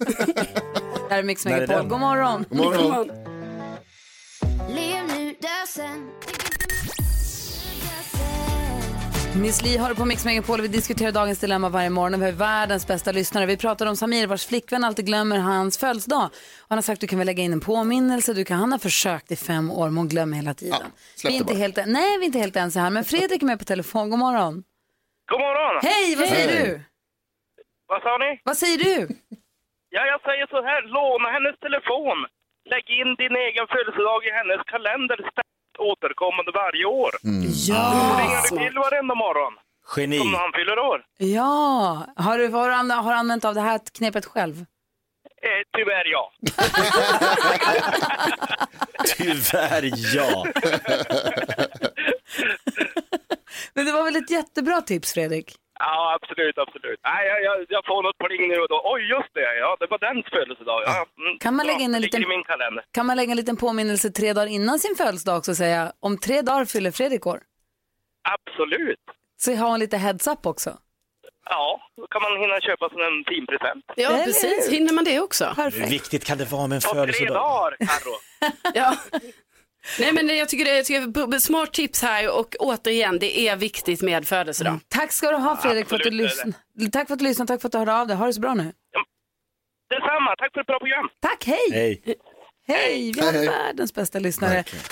Det 1.10 1.14
här 1.14 1.20
är 1.20 1.24
Mix 1.24 1.46
Megapol. 1.46 1.88
God 1.88 2.00
morgon. 2.00 2.46
God 2.50 2.58
morgon. 2.58 3.08
Come 3.08 3.12
on. 3.14 3.35
Miss 9.42 9.62
Li 9.62 9.78
har 9.78 9.94
på 9.94 10.06
Mix 10.06 10.26
Megapol. 10.26 10.62
Vi 10.62 10.68
diskuterar 10.68 11.12
dagens 11.12 11.40
dilemma 11.40 11.70
varje 11.70 11.90
morgon. 11.90 12.20
Vi 12.20 12.26
har 12.26 12.32
världens 12.32 12.88
bästa 12.88 13.12
lyssnare. 13.12 13.46
Vi 13.46 13.58
pratar 13.58 13.86
om 13.86 13.96
Samir 13.96 14.28
vars 14.28 14.46
flickvän 14.48 14.84
alltid 14.84 15.06
glömmer 15.06 15.38
hans 15.40 15.78
födelsedag. 15.78 16.30
Han 16.70 16.78
har 16.78 16.82
sagt 16.82 16.98
att 16.98 17.02
du 17.02 17.08
kan 17.08 17.20
väl 17.20 17.26
lägga 17.26 17.44
in 17.44 17.54
en 17.54 17.60
påminnelse. 17.72 18.34
Du 18.34 18.46
kan, 18.46 18.58
han 18.60 18.72
har 18.72 18.80
försökt 18.80 19.32
i 19.32 19.36
fem 19.36 19.72
år 19.72 19.86
men 19.90 19.98
hon 19.98 20.10
glömmer 20.14 20.36
hela 20.38 20.54
tiden. 20.54 20.78
Ja, 20.82 20.88
vi 21.24 21.30
är 21.30 21.34
inte 21.42 21.54
bara. 21.54 21.58
helt, 21.58 21.76
nej, 22.00 22.18
vi 22.20 22.24
är 22.26 22.28
inte 22.32 22.40
helt 22.40 22.56
ensamma 22.56 22.84
här. 22.84 22.92
Men 22.98 23.04
Fredrik 23.04 23.42
är 23.42 23.46
med 23.46 23.60
på 23.60 23.66
telefon. 23.66 24.10
God 24.10 24.20
morgon. 24.20 24.54
God 25.32 25.40
morgon! 25.46 25.74
Hej, 25.90 26.16
vad 26.20 26.28
säger 26.34 26.50
Hej. 26.56 26.66
du? 26.66 26.82
Vad 27.92 28.02
sa 28.02 28.18
ni? 28.18 28.32
Vad 28.50 28.58
säger 28.58 28.78
du? 28.88 28.98
Ja, 29.96 30.02
jag 30.14 30.20
säger 30.28 30.46
så 30.56 30.60
här. 30.70 30.82
Låna 30.98 31.28
hennes 31.36 31.56
telefon. 31.66 32.18
Lägg 32.74 32.86
in 33.00 33.10
din 33.22 33.36
egen 33.48 33.66
födelsedag 33.74 34.20
i 34.30 34.32
hennes 34.40 34.62
kalender. 34.74 35.18
Återkommande 35.80 36.52
varje 36.52 36.86
år. 36.86 37.12
Ja. 37.68 38.18
Ringer 38.20 38.42
du 38.42 38.48
till 38.66 38.78
varenda 38.78 39.16
morgon 39.16 39.54
Geni. 39.98 40.20
om 40.20 40.34
han 40.34 40.52
fyller 40.54 40.80
år. 40.80 41.02
Ja. 41.18 42.06
Har 42.16 42.38
du, 42.38 42.48
har, 42.48 42.70
du 42.70 42.76
använt, 42.76 43.04
har 43.04 43.12
du 43.12 43.18
använt 43.18 43.46
av 43.46 43.56
det 43.56 43.62
här 43.62 43.80
knepet 43.98 44.26
själv? 44.26 44.56
Eh, 45.42 45.62
tyvärr 45.78 46.06
ja. 46.06 46.32
Tyvärr 49.18 49.92
ja. 50.16 50.46
Men 53.74 53.86
det 53.86 53.92
var 53.92 54.04
väl 54.04 54.16
ett 54.16 54.32
jättebra 54.32 54.82
tips, 54.82 55.14
Fredrik? 55.14 55.56
Ja, 55.80 56.20
absolut, 56.22 56.58
absolut. 56.58 57.00
Nej, 57.04 57.28
jag, 57.28 57.44
jag, 57.44 57.66
jag 57.70 57.86
får 57.86 58.04
något 58.04 58.18
pling 58.18 58.48
nu 58.50 58.58
och 58.60 58.68
då. 58.70 58.82
Oj, 58.94 59.02
just 59.10 59.34
det, 59.34 59.58
ja, 59.60 59.78
det 59.80 59.88
var 59.88 59.98
dens 60.00 60.26
födelsedag. 60.30 60.82
Ja, 60.86 61.06
mm, 61.20 61.40
Kan 61.40 61.56
man 61.56 61.66
lägga 61.68 61.80
in 61.80 61.96
en 61.96 62.02
liten- 62.02 62.24
i 62.24 62.28
min 62.28 62.44
kalender. 62.44 62.84
Kan 62.92 63.06
man 63.06 63.18
lägga 63.18 63.32
en 63.32 63.38
liten 63.38 63.58
påminnelse 63.58 64.10
tre 64.10 64.34
dagar 64.34 64.48
innan 64.48 64.80
sin 64.80 64.96
födelsedag 64.96 65.38
också 65.38 65.52
och 65.52 65.58
säga 65.58 65.92
om 66.00 66.18
tre 66.18 66.42
dagar 66.42 66.66
fyller 66.66 66.92
Fredrik 66.92 67.28
år? 67.28 67.40
Absolut. 68.36 69.00
Så 69.38 69.56
har 69.56 69.70
man 69.70 69.80
lite 69.80 69.98
heads 69.98 70.28
up 70.28 70.46
också. 70.46 70.78
Ja, 71.50 71.82
då 71.98 72.08
kan 72.08 72.22
man 72.22 72.42
hinna 72.42 72.60
köpa 72.62 72.90
sig 72.90 72.98
en 73.02 73.24
fin 73.28 73.46
present. 73.48 73.86
Ja, 73.96 74.10
Eller 74.10 74.24
precis. 74.26 74.68
hur? 74.68 74.72
Hinner 74.72 74.94
man 74.94 75.04
det 75.04 75.20
också? 75.22 75.46
Hur 75.46 75.54
Perfekt. 75.56 75.92
viktigt 75.92 76.26
kan 76.26 76.38
det 76.38 76.46
vara 76.52 76.68
med 76.68 76.76
en 76.76 76.82
På 76.82 76.90
tre 76.90 77.00
födelsedag? 77.00 77.34
dagar, 77.36 77.78
Carro. 77.80 78.16
Ja. 78.74 78.96
Nej 80.00 80.14
men 80.14 80.38
jag 80.38 80.50
tycker 80.50 80.66
det 80.66 80.76
jag 80.76 80.86
tycker 80.86 81.28
det 81.28 81.36
är 81.36 81.40
smart 81.40 81.74
tips 81.74 82.02
här 82.02 82.40
och 82.40 82.56
återigen 82.60 83.20
det 83.20 83.40
är 83.48 83.56
viktigt 83.56 84.02
med 84.02 84.28
födelsedag. 84.28 84.80
Tack 84.88 85.12
ska 85.12 85.30
du 85.32 85.38
ha 85.38 85.58
Fredrik 85.58 85.88
för 85.90 85.96
att 85.96 86.04
du 86.04 86.12
lyssnade. 86.12 86.54
Tack 86.92 87.08
för 87.08 87.14
att 87.14 87.20
du 87.20 87.26
lyssnade, 87.26 87.48
tack 87.48 87.62
för 87.62 87.68
att 87.68 87.72
du 87.72 87.78
hörde 87.78 87.94
av 87.96 88.08
dig. 88.08 88.18
Ha 88.18 88.26
det 88.26 88.34
så 88.34 88.42
bra 88.42 88.54
nu. 88.54 88.74
Detsamma, 89.90 90.36
tack 90.38 90.54
för 90.54 90.62
ett 90.62 90.68
bra 90.68 90.80
program. 90.80 91.10
Tack, 91.22 91.46
hej! 91.46 91.72
Hej. 91.72 92.16
Hej, 92.68 93.12
vi 93.16 93.20
har 93.22 93.32
Hej, 93.32 93.38
hej. 93.38 93.48
världens 93.48 93.94
bästa 93.94 94.20
lyssnare. 94.20 94.54
Verkligen. 94.54 94.86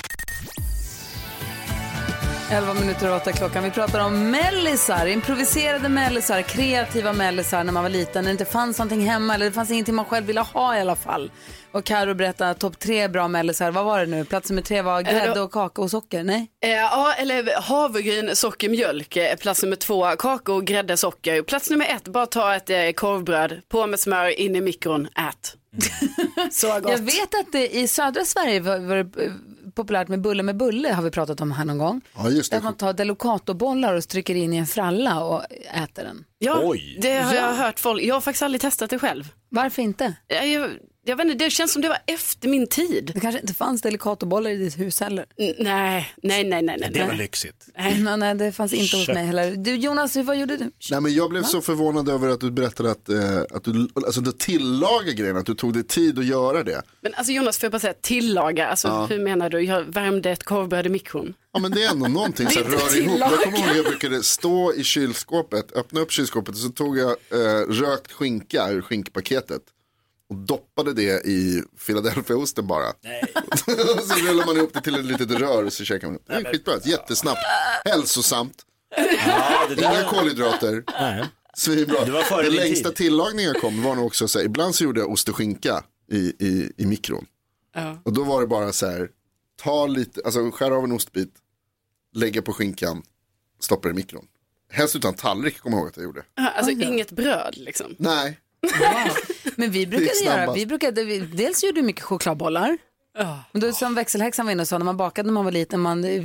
11 2.53 2.73
minuter 2.73 3.09
och 3.09 3.15
8 3.15 3.31
klockan. 3.31 3.63
Vi 3.63 3.71
pratar 3.71 3.99
om 3.99 4.31
mellisar, 4.31 5.05
improviserade 5.05 5.89
mellisar, 5.89 6.41
kreativa 6.41 7.13
mellisar 7.13 7.63
när 7.63 7.73
man 7.73 7.83
var 7.83 7.89
liten, 7.89 8.23
när 8.23 8.29
det 8.29 8.31
inte 8.31 8.45
fanns 8.45 8.77
någonting 8.77 9.09
hemma 9.09 9.35
eller 9.35 9.45
det 9.45 9.51
fanns 9.51 9.71
ingenting 9.71 9.95
man 9.95 10.05
själv 10.05 10.25
ville 10.25 10.41
ha 10.41 10.77
i 10.77 10.79
alla 10.81 10.95
fall. 10.95 11.31
Och 11.71 11.83
Karo 11.83 12.13
berättade 12.13 12.53
topp 12.53 12.79
tre 12.79 13.07
bra 13.07 13.27
mellisar. 13.27 13.71
Vad 13.71 13.85
var 13.85 13.99
det 13.99 14.05
nu? 14.05 14.25
Plats 14.25 14.49
nummer 14.49 14.61
tre 14.61 14.81
var 14.81 15.01
grädde 15.01 15.41
och 15.41 15.51
kakao 15.51 15.83
och 15.83 15.91
socker? 15.91 16.23
Nej? 16.23 16.47
Eh, 16.63 16.69
ja, 16.69 17.13
eller 17.13 17.61
havregryn, 17.61 18.35
socker, 18.35 18.69
mjölk. 18.69 19.15
Eh, 19.15 19.35
Plats 19.35 19.63
nummer 19.63 19.75
två, 19.75 20.15
kakao, 20.15 20.61
grädde, 20.61 20.97
socker. 20.97 21.41
Plats 21.41 21.69
nummer 21.69 21.85
ett, 21.85 22.07
bara 22.07 22.25
ta 22.25 22.55
ett 22.55 22.69
eh, 22.69 22.91
korvbröd, 22.91 23.61
på 23.69 23.87
med 23.87 23.99
smör, 23.99 24.39
in 24.39 24.55
i 24.55 24.61
mikron, 24.61 25.05
ät. 25.05 25.55
Så 26.51 26.79
gott. 26.79 26.91
Jag 26.91 26.97
vet 26.97 27.35
att 27.39 27.51
det, 27.51 27.75
i 27.75 27.87
södra 27.87 28.25
Sverige 28.25 28.59
var, 28.59 28.79
var 28.79 29.03
populärt 29.75 30.07
med 30.07 30.21
bulle 30.21 30.43
med 30.43 30.57
bulle 30.57 30.93
har 30.93 31.03
vi 31.03 31.11
pratat 31.11 31.41
om 31.41 31.51
här 31.51 31.65
någon 31.65 31.77
gång. 31.77 32.01
Ja, 32.15 32.29
just 32.29 32.53
Att 32.53 32.59
det. 32.59 32.63
man 32.63 32.73
tar 32.77 32.93
Delocato-bollar 32.93 33.93
och 33.93 34.07
trycker 34.07 34.35
in 34.35 34.53
i 34.53 34.57
en 34.57 34.65
fralla 34.67 35.23
och 35.23 35.43
äter 35.73 36.03
den. 36.03 36.25
Ja, 36.39 36.59
Oj. 36.63 36.97
det 37.01 37.13
har 37.21 37.33
jag 37.33 37.43
Ja. 37.43 37.51
hört 37.53 37.79
folk. 37.79 38.03
Jag 38.03 38.15
har 38.15 38.21
faktiskt 38.21 38.43
aldrig 38.43 38.61
testat 38.61 38.89
det 38.89 38.99
själv. 38.99 39.33
Varför 39.49 39.81
inte? 39.81 40.13
Jag, 40.27 40.69
jag, 41.05 41.15
vet 41.15 41.25
inte, 41.25 41.45
det 41.45 41.49
känns 41.49 41.73
som 41.73 41.81
det 41.81 41.87
var 41.89 41.97
efter 42.07 42.47
min 42.49 42.67
tid. 42.67 43.11
Det 43.13 43.19
kanske 43.19 43.41
inte 43.41 43.53
fanns 43.53 43.81
Delocato-bollar 43.81 44.49
i 44.49 44.55
ditt 44.57 44.79
hus 44.79 44.99
heller. 44.99 45.25
N- 45.37 45.53
nej, 45.59 46.13
nej, 46.23 46.43
nej, 46.43 46.61
nej. 46.63 46.77
nej. 46.79 46.89
Det 46.93 47.05
var 47.05 47.13
lyxigt. 47.13 47.65
Nej, 47.77 48.17
nej, 48.17 48.35
det 48.35 48.51
fanns 48.51 48.73
inte 48.73 48.97
hos 48.97 49.07
mig 49.07 49.25
heller. 49.25 49.51
Du 49.55 49.75
Jonas, 49.75 50.15
vad 50.15 50.37
gjorde 50.39 50.57
du? 50.57 50.71
Nej, 50.91 51.01
men 51.01 51.13
jag 51.13 51.29
blev 51.29 51.43
så 51.43 51.61
förvånad 51.61 52.09
över 52.09 52.29
att 52.29 52.39
du 52.39 52.51
berättade 52.51 52.91
att, 52.91 53.09
eh, 53.09 53.41
att 53.51 53.63
du, 53.63 53.87
alltså, 53.95 54.21
du 54.21 54.31
tillagar 54.31 55.11
grejen, 55.13 55.37
att 55.37 55.45
du 55.45 55.55
tog 55.55 55.73
dig 55.73 55.83
tid 55.83 56.19
att 56.19 56.25
göra 56.25 56.63
det. 56.63 56.81
Men 57.01 57.13
alltså 57.13 57.33
Jonas, 57.33 57.57
får 57.57 57.65
jag 57.65 57.71
bara 57.71 57.79
säga 57.79 57.93
tillaga, 58.01 58.67
alltså 58.67 59.07
hur 59.09 59.19
menar 59.19 59.49
du? 59.49 59.59
Jag 59.61 59.81
värmde 59.81 60.31
ett 60.31 60.43
korvbröd 60.43 60.85
i 60.85 60.89
mikron. 60.89 61.33
Ja 61.53 61.59
men 61.59 61.71
det 61.71 61.83
är 61.83 61.91
ändå 61.91 62.07
någonting 62.07 62.49
som 62.49 62.63
rör 62.63 62.97
ihop. 62.97 63.19
Jag 63.19 63.31
kommer 63.43 63.57
ihåg 63.67 63.77
jag 63.77 63.85
brukade 63.85 64.23
stå 64.23 64.73
i 64.73 64.83
kylskåpet, 64.83 65.71
öppna 65.75 65.99
upp 66.01 66.11
kylskåpet 66.11 66.49
och 66.55 66.61
så 66.61 66.69
tog 66.69 66.97
jag 66.97 67.09
eh, 67.09 67.67
rökt 67.69 68.11
skinka 68.11 68.69
ur 68.69 68.81
skinkpaketet. 68.81 69.61
Och 70.33 70.39
doppade 70.39 70.93
det 70.93 71.25
i 71.27 71.63
Philadelphiaosten 71.85 72.67
bara. 72.67 72.89
och 72.89 74.03
så 74.03 74.15
rullar 74.15 74.45
man 74.45 74.57
ihop 74.57 74.73
det 74.73 74.81
till 74.81 74.95
ett 74.95 75.05
litet 75.05 75.31
rör 75.31 75.63
och 75.63 75.73
så 75.73 75.83
käkar 75.83 76.07
man. 76.07 76.19
Det 76.27 76.33
är 76.33 76.51
skitbra, 76.51 76.73
jättesnabbt. 76.85 77.39
Hälsosamt, 77.85 78.65
Ja, 79.27 79.67
det 79.69 79.81
inga 79.81 80.03
kolhydrater. 80.03 80.83
Nej. 80.99 81.25
Svinbra. 81.57 82.05
Det 82.05 82.11
var 82.11 82.21
före 82.23 82.43
Den 82.43 82.53
längsta 82.53 82.89
tid. 82.89 82.95
tillagningen 82.97 83.51
jag 83.53 83.61
kom 83.61 83.83
var 83.83 83.95
nog 83.95 84.05
också 84.05 84.27
så 84.27 84.39
här, 84.39 84.45
ibland 84.45 84.75
så 84.75 84.83
gjorde 84.83 84.99
jag 84.99 85.09
ost 85.11 85.29
och 85.29 85.35
skinka 85.35 85.83
i, 86.11 86.17
i, 86.17 86.71
i 86.77 86.85
mikron. 86.85 87.25
Ja. 87.75 87.97
Och 88.05 88.13
då 88.13 88.23
var 88.23 88.41
det 88.41 88.47
bara 88.47 88.73
så 88.73 88.85
här, 88.85 89.09
ta 89.61 89.87
lite, 89.87 90.21
alltså 90.25 90.51
skär 90.51 90.71
av 90.71 90.83
en 90.83 90.91
ostbit, 90.91 91.33
lägga 92.15 92.41
på 92.41 92.53
skinkan, 92.53 93.03
stoppa 93.59 93.89
i 93.89 93.93
mikron. 93.93 94.25
Helst 94.71 94.95
utan 94.95 95.13
tallrik, 95.13 95.59
kommer 95.59 95.77
jag 95.77 95.81
ihåg 95.81 95.89
att 95.89 95.97
jag 95.97 96.03
gjorde. 96.03 96.23
Alltså 96.35 96.71
inget 96.71 97.11
bröd 97.11 97.53
liksom. 97.57 97.95
Nej, 97.99 98.39
Men 99.63 99.71
vi 99.71 99.87
brukade 99.87 100.19
göra, 100.25 100.53
vi 100.53 100.65
brukade, 100.65 101.03
vi, 101.03 101.19
dels 101.19 101.63
gjorde 101.63 101.75
vi 101.75 101.81
mycket 101.87 102.03
chokladbollar. 102.03 102.77
Men 103.51 103.61
då, 103.61 103.71
som 103.71 103.95
växelhäxan 103.95 104.45
var 104.45 104.51
inne 104.51 104.61
och 104.61 104.67
sa, 104.67 104.77
när 104.77 104.85
man 104.85 104.97
bakade 104.97 105.25
när 105.27 105.33
man 105.33 105.45
var 105.45 105.51
liten, 105.51 105.79
man 105.79 106.03
eh, 106.05 106.23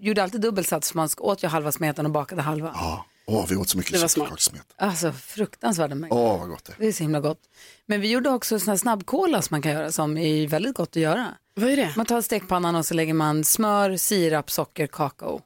gjorde 0.00 0.22
alltid 0.22 0.40
dubbelsats, 0.40 0.94
man 0.94 1.08
åt 1.18 1.42
ju 1.44 1.48
halva 1.48 1.72
smeten 1.72 2.06
och 2.06 2.12
bakade 2.12 2.42
halva. 2.42 2.70
ja, 2.74 3.06
åh 3.26 3.46
vi 3.48 3.56
åt 3.56 3.68
så 3.68 3.78
mycket 3.78 3.92
Det 3.92 3.98
var 3.98 4.08
smart. 4.08 4.26
sockerkakssmet. 4.28 4.66
Alltså 4.76 5.12
fruktansvärda 5.12 5.94
mängder. 5.94 6.16
Åh 6.16 6.38
vad 6.38 6.48
gott 6.48 6.64
det 6.64 6.72
är. 6.72 6.76
Det 6.78 6.86
är 6.86 6.92
så 6.92 7.02
himla 7.02 7.20
gott. 7.20 7.40
Men 7.86 8.00
vi 8.00 8.10
gjorde 8.10 8.30
också 8.30 8.54
här 8.58 8.76
snabbkola 8.76 9.42
som 9.42 9.54
man 9.54 9.62
kan 9.62 9.72
göra 9.72 9.92
som 9.92 10.18
är 10.18 10.48
väldigt 10.48 10.74
gott 10.74 10.88
att 10.88 10.96
göra. 10.96 11.26
Vad 11.54 11.70
är 11.70 11.76
det? 11.76 11.92
Man 11.96 12.06
tar 12.06 12.22
stekpannan 12.22 12.74
och 12.76 12.86
så 12.86 12.94
lägger 12.94 13.14
man 13.14 13.44
smör, 13.44 13.96
sirap, 13.96 14.50
socker, 14.50 14.86
kakao. 14.86 15.40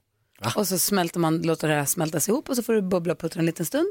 Och 0.56 0.68
så 0.68 0.78
smälter 0.78 1.20
man, 1.20 1.42
låter 1.42 1.68
det 1.68 1.74
här 1.74 1.84
smältas 1.84 2.28
ihop 2.28 2.48
och 2.48 2.56
så 2.56 2.62
får 2.62 2.72
det 2.74 2.82
bubbla 2.82 3.12
och 3.12 3.18
puttra 3.18 3.40
en 3.40 3.46
liten 3.46 3.66
stund. 3.66 3.86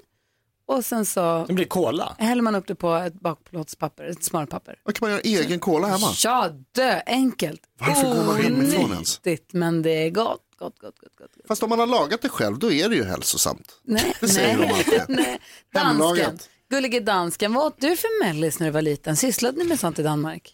Och 0.72 0.86
sen 0.86 1.06
så 1.06 1.46
Det 1.48 1.54
blir 1.54 1.66
cola. 1.66 2.16
häller 2.18 2.42
man 2.42 2.56
upp 2.56 2.68
det 2.68 2.76
på 2.76 2.94
ett 2.94 3.14
bakplåtspapper, 3.14 4.04
ett 4.04 4.24
smörpapper. 4.24 4.76
Vad 4.84 4.96
kan 4.96 5.10
man 5.10 5.12
göra 5.12 5.22
egen 5.44 5.60
cola 5.60 5.88
hemma? 5.88 6.08
Ja, 6.24 6.50
dö 6.72 7.02
enkelt. 7.06 7.62
Varför 7.80 8.04
går 8.16 8.24
man 8.26 8.42
hemifrån 8.42 8.92
ens? 8.92 9.20
Onyttigt, 9.26 9.54
men 9.54 9.82
det 9.82 9.90
är 9.92 10.10
gott, 10.10 10.42
gott, 10.60 10.80
gott, 10.80 11.00
gott, 11.00 11.16
gott. 11.18 11.32
Fast 11.48 11.64
om 11.64 11.70
man 11.70 11.80
har 11.80 11.88
lagat 11.88 12.22
det 12.22 12.30
själv, 12.30 12.60
då 12.60 12.72
är 12.72 12.90
det 12.90 12.96
ju 12.96 13.04
hälsosamt. 13.04 13.80
Nej, 13.84 14.14
Det 14.20 14.28
säger 14.28 14.58
de 14.58 14.74
alltid. 14.74 15.02
nej. 15.08 15.40
Dansken, 15.74 15.88
Hemlagat. 15.88 16.50
gullige 16.70 17.00
dansken, 17.00 17.54
vad 17.54 17.66
åt 17.66 17.82
du 17.82 17.98
för 17.98 18.24
mellis 18.26 18.60
när 18.60 18.68
du 18.68 18.72
var 18.72 18.82
liten? 18.82 19.18
Sysslade 19.18 19.58
ni 19.58 19.64
med 19.64 19.80
sånt 19.80 20.00
i 20.00 20.04
Danmark? 20.04 20.54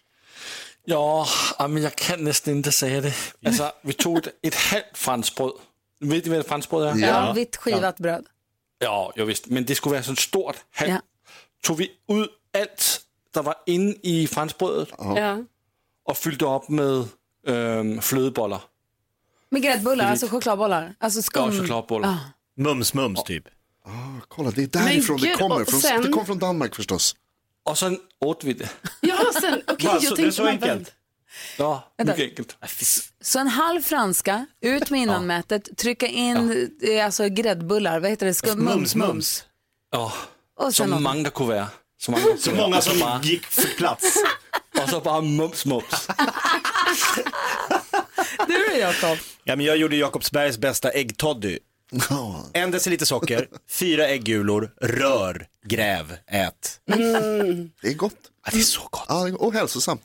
Ja, 0.84 1.26
ja, 1.58 1.68
men 1.68 1.82
jag 1.82 1.94
kan 1.96 2.24
nästan 2.24 2.54
inte 2.54 2.72
säga 2.72 3.00
det. 3.00 3.14
Alltså, 3.46 3.72
vi 3.82 3.92
tog 3.92 4.18
ett, 4.18 4.28
ett 4.42 4.54
halvt 4.54 4.84
franskbröd. 4.94 5.52
Vet 6.00 6.24
ni 6.24 6.30
vad 6.30 6.40
ett 6.40 6.48
franskbröd 6.48 7.02
är? 7.02 7.08
Ja. 7.08 7.32
vitt 7.32 7.56
skivat 7.56 7.98
bröd. 7.98 8.26
Ja, 8.78 9.12
jag 9.16 9.26
visst. 9.26 9.46
Men 9.46 9.64
det 9.64 9.74
skulle 9.74 9.92
vara 9.92 10.02
så 10.02 10.12
ett 10.12 10.18
stort 10.18 10.56
halvt. 10.74 10.90
Ja. 10.90 11.00
Tog 11.62 11.76
vi 11.76 11.84
ut 12.08 12.30
allt 12.58 13.00
der 13.34 13.42
var 13.42 13.54
inne 13.66 13.94
i 14.02 14.26
franskbrödet 14.26 14.88
Ja. 14.98 15.44
och 16.04 16.16
fyllde 16.16 16.44
upp 16.44 16.68
med 16.68 17.04
øhm, 17.46 18.00
flødebollar. 18.00 18.60
Med 19.50 19.62
gräddbullar, 19.62 20.04
alltså 20.10 20.28
chokladbollar. 20.28 20.94
Alltså 20.98 21.18
Ja, 21.18 21.22
skum. 21.22 21.52
chokladbollar. 21.58 22.08
Ah. 22.08 22.18
Mums 22.56 22.94
mums 22.94 23.24
typ. 23.24 23.44
Kolla, 24.28 24.50
det 24.50 24.62
är 24.62 24.66
därifrån 24.66 25.16
det 25.20 25.34
kommer. 25.36 25.64
Från, 25.64 25.80
sen- 25.80 26.02
Det 26.02 26.08
kom 26.08 26.26
från 26.26 26.38
Danmark 26.38 26.74
förstås. 26.74 27.16
Och 27.62 27.78
sen 27.78 27.98
åt 28.20 28.44
vi 28.44 28.52
det. 28.52 28.70
Ja, 29.00 29.16
sen, 29.40 29.62
okej, 29.66 29.86
Va, 29.86 30.00
så- 30.00 30.04
jag 30.06 30.12
det 30.12 30.12
är 30.12 30.16
tänkte 30.16 30.32
så 30.32 30.46
enkelt? 30.46 30.92
Ja, 31.58 31.92
Vänta. 31.98 32.12
mycket 32.12 32.28
enkelt. 32.30 32.56
Så 33.20 33.38
en 33.38 33.48
halv 33.48 33.82
franska, 33.82 34.46
ut 34.60 34.90
med 34.90 35.00
innanmätet, 35.00 35.76
trycka 35.76 36.06
in 36.06 36.70
eh, 36.82 37.04
alltså 37.04 37.28
gräddbullar, 37.28 38.00
vad 38.00 38.10
heter 38.10 38.26
det? 38.26 38.34
Skum, 38.34 38.58
mums, 38.64 38.94
mums. 38.94 39.44
Ja, 39.92 40.12
Och 40.58 40.64
så 40.66 40.72
sen 40.72 40.90
något. 40.90 41.48
være. 41.48 41.66
Så 42.00 42.10
många, 42.10 42.24
Så 42.38 42.54
många 42.54 42.80
som 42.80 43.20
gick 43.22 43.46
för 43.46 43.68
plats. 43.76 44.16
Och 44.82 44.88
så 44.88 45.00
bara 45.00 45.20
mums 45.20 45.66
mums. 45.66 46.08
Du 48.48 48.54
då 48.70 48.76
Jakob? 48.78 49.18
Ja, 49.44 49.56
men 49.56 49.66
jag 49.66 49.76
gjorde 49.76 49.96
Jakobsbergs 49.96 50.58
bästa 50.58 50.90
äggtoddy. 50.90 51.58
Ja. 52.10 52.44
En 52.52 52.70
deciliter 52.70 53.06
socker, 53.06 53.48
fyra 53.70 54.08
äggulor, 54.08 54.70
rör, 54.80 55.46
gräv, 55.66 56.16
ät. 56.26 56.80
Det 57.82 57.88
är 57.88 57.94
gott. 57.94 58.16
Ja, 58.44 58.50
det 58.52 58.58
är 58.58 58.62
så 58.62 58.80
gott. 58.90 59.04
Ja, 59.08 59.28
och 59.38 59.52
hälsosamt. 59.52 60.02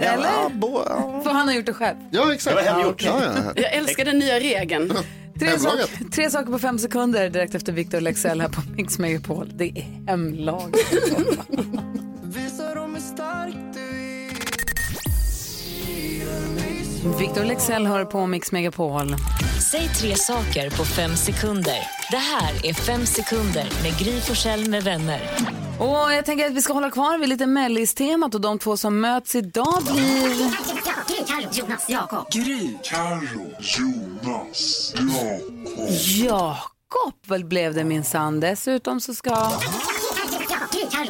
Eller? 0.00 0.28
Ja, 0.28 0.50
bo, 0.54 0.82
ja. 0.86 1.20
För 1.24 1.30
han 1.30 1.48
har 1.48 1.54
gjort 1.54 1.66
det 1.66 1.72
själv. 1.74 1.96
ja 2.10 2.34
exakt. 2.34 2.56
Det 2.56 2.62
var 2.62 2.70
hemgjort. 2.72 3.02
Ja, 3.02 3.20
ja, 3.24 3.32
ja. 3.44 3.62
Jag 3.62 3.72
älskar 3.72 4.04
den 4.04 4.18
nya 4.18 4.40
regeln. 4.40 4.92
Tre, 5.40 5.58
sak, 5.58 5.72
tre 6.12 6.30
saker 6.30 6.52
på 6.52 6.58
fem 6.58 6.78
sekunder 6.78 7.30
direkt 7.30 7.54
efter 7.54 7.72
Victor 7.72 8.00
Lexell 8.00 8.40
här 8.40 8.48
på 8.48 8.60
Mix 8.76 8.98
Megapol. 8.98 9.50
Det 9.54 9.64
är 9.64 10.06
hemlagat. 10.06 10.74
Victor 17.18 17.44
Lexell 17.44 17.86
hör 17.86 18.04
på 18.04 18.26
Mix 18.26 18.52
Megapol. 18.52 19.16
Säg 19.60 19.88
tre 19.88 20.16
saker 20.16 20.70
på 20.70 20.84
fem 20.84 21.16
sekunder. 21.16 21.78
Det 22.10 22.16
här 22.16 22.66
är 22.66 22.74
Fem 22.74 23.06
sekunder 23.06 23.72
med 23.82 23.98
Gry 23.98 24.20
Forssell 24.20 24.68
med 24.68 24.82
vänner. 24.84 25.30
Och 25.78 26.12
jag 26.14 26.24
tänker 26.24 26.46
att 26.46 26.52
vi 26.52 26.62
ska 26.62 26.72
hålla 26.72 26.90
kvar 26.90 27.18
vid 27.18 27.28
lite 27.28 27.46
mellistemat 27.46 28.34
och 28.34 28.40
de 28.40 28.58
två 28.58 28.76
som 28.76 29.00
möts 29.00 29.34
idag 29.34 29.82
blir... 29.92 30.50
Jonas, 31.52 31.84
Jakob. 31.88 32.26
Jakob 36.16 37.14
väl 37.26 37.44
blev 37.44 37.74
det 37.74 37.84
minsann. 37.84 38.40
Dessutom 38.40 39.00
så 39.00 39.14
ska... 39.14 39.52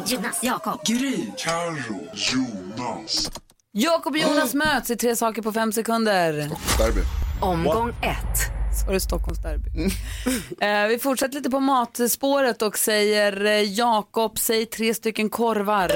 Jonas, 0.07 0.39
Jakob. 0.43 0.81
Jakob 3.73 4.13
och 4.13 4.19
Jonas 4.19 4.55
möts 4.55 4.91
i 4.91 4.97
tre 4.97 5.17
saker 5.17 5.43
på 5.43 5.53
fem 5.53 5.73
sekunder. 5.73 6.33
Derby. 6.79 7.01
Omgång 7.41 7.89
ett. 8.03 8.41
Så 8.85 8.89
är 8.89 8.93
det 8.93 9.01
Stockholmsderby. 9.01 9.71
Eh, 10.61 10.87
vi 10.87 10.99
fortsätter 10.99 11.35
lite 11.35 11.51
på 11.51 11.61
matspåret 11.61 12.63
och 12.63 12.79
säger 12.79 13.45
eh, 13.45 13.63
Jakob, 13.63 14.39
säg 14.39 14.67
tre 14.67 14.95
stycken 14.95 15.31
korvar. 15.31 15.91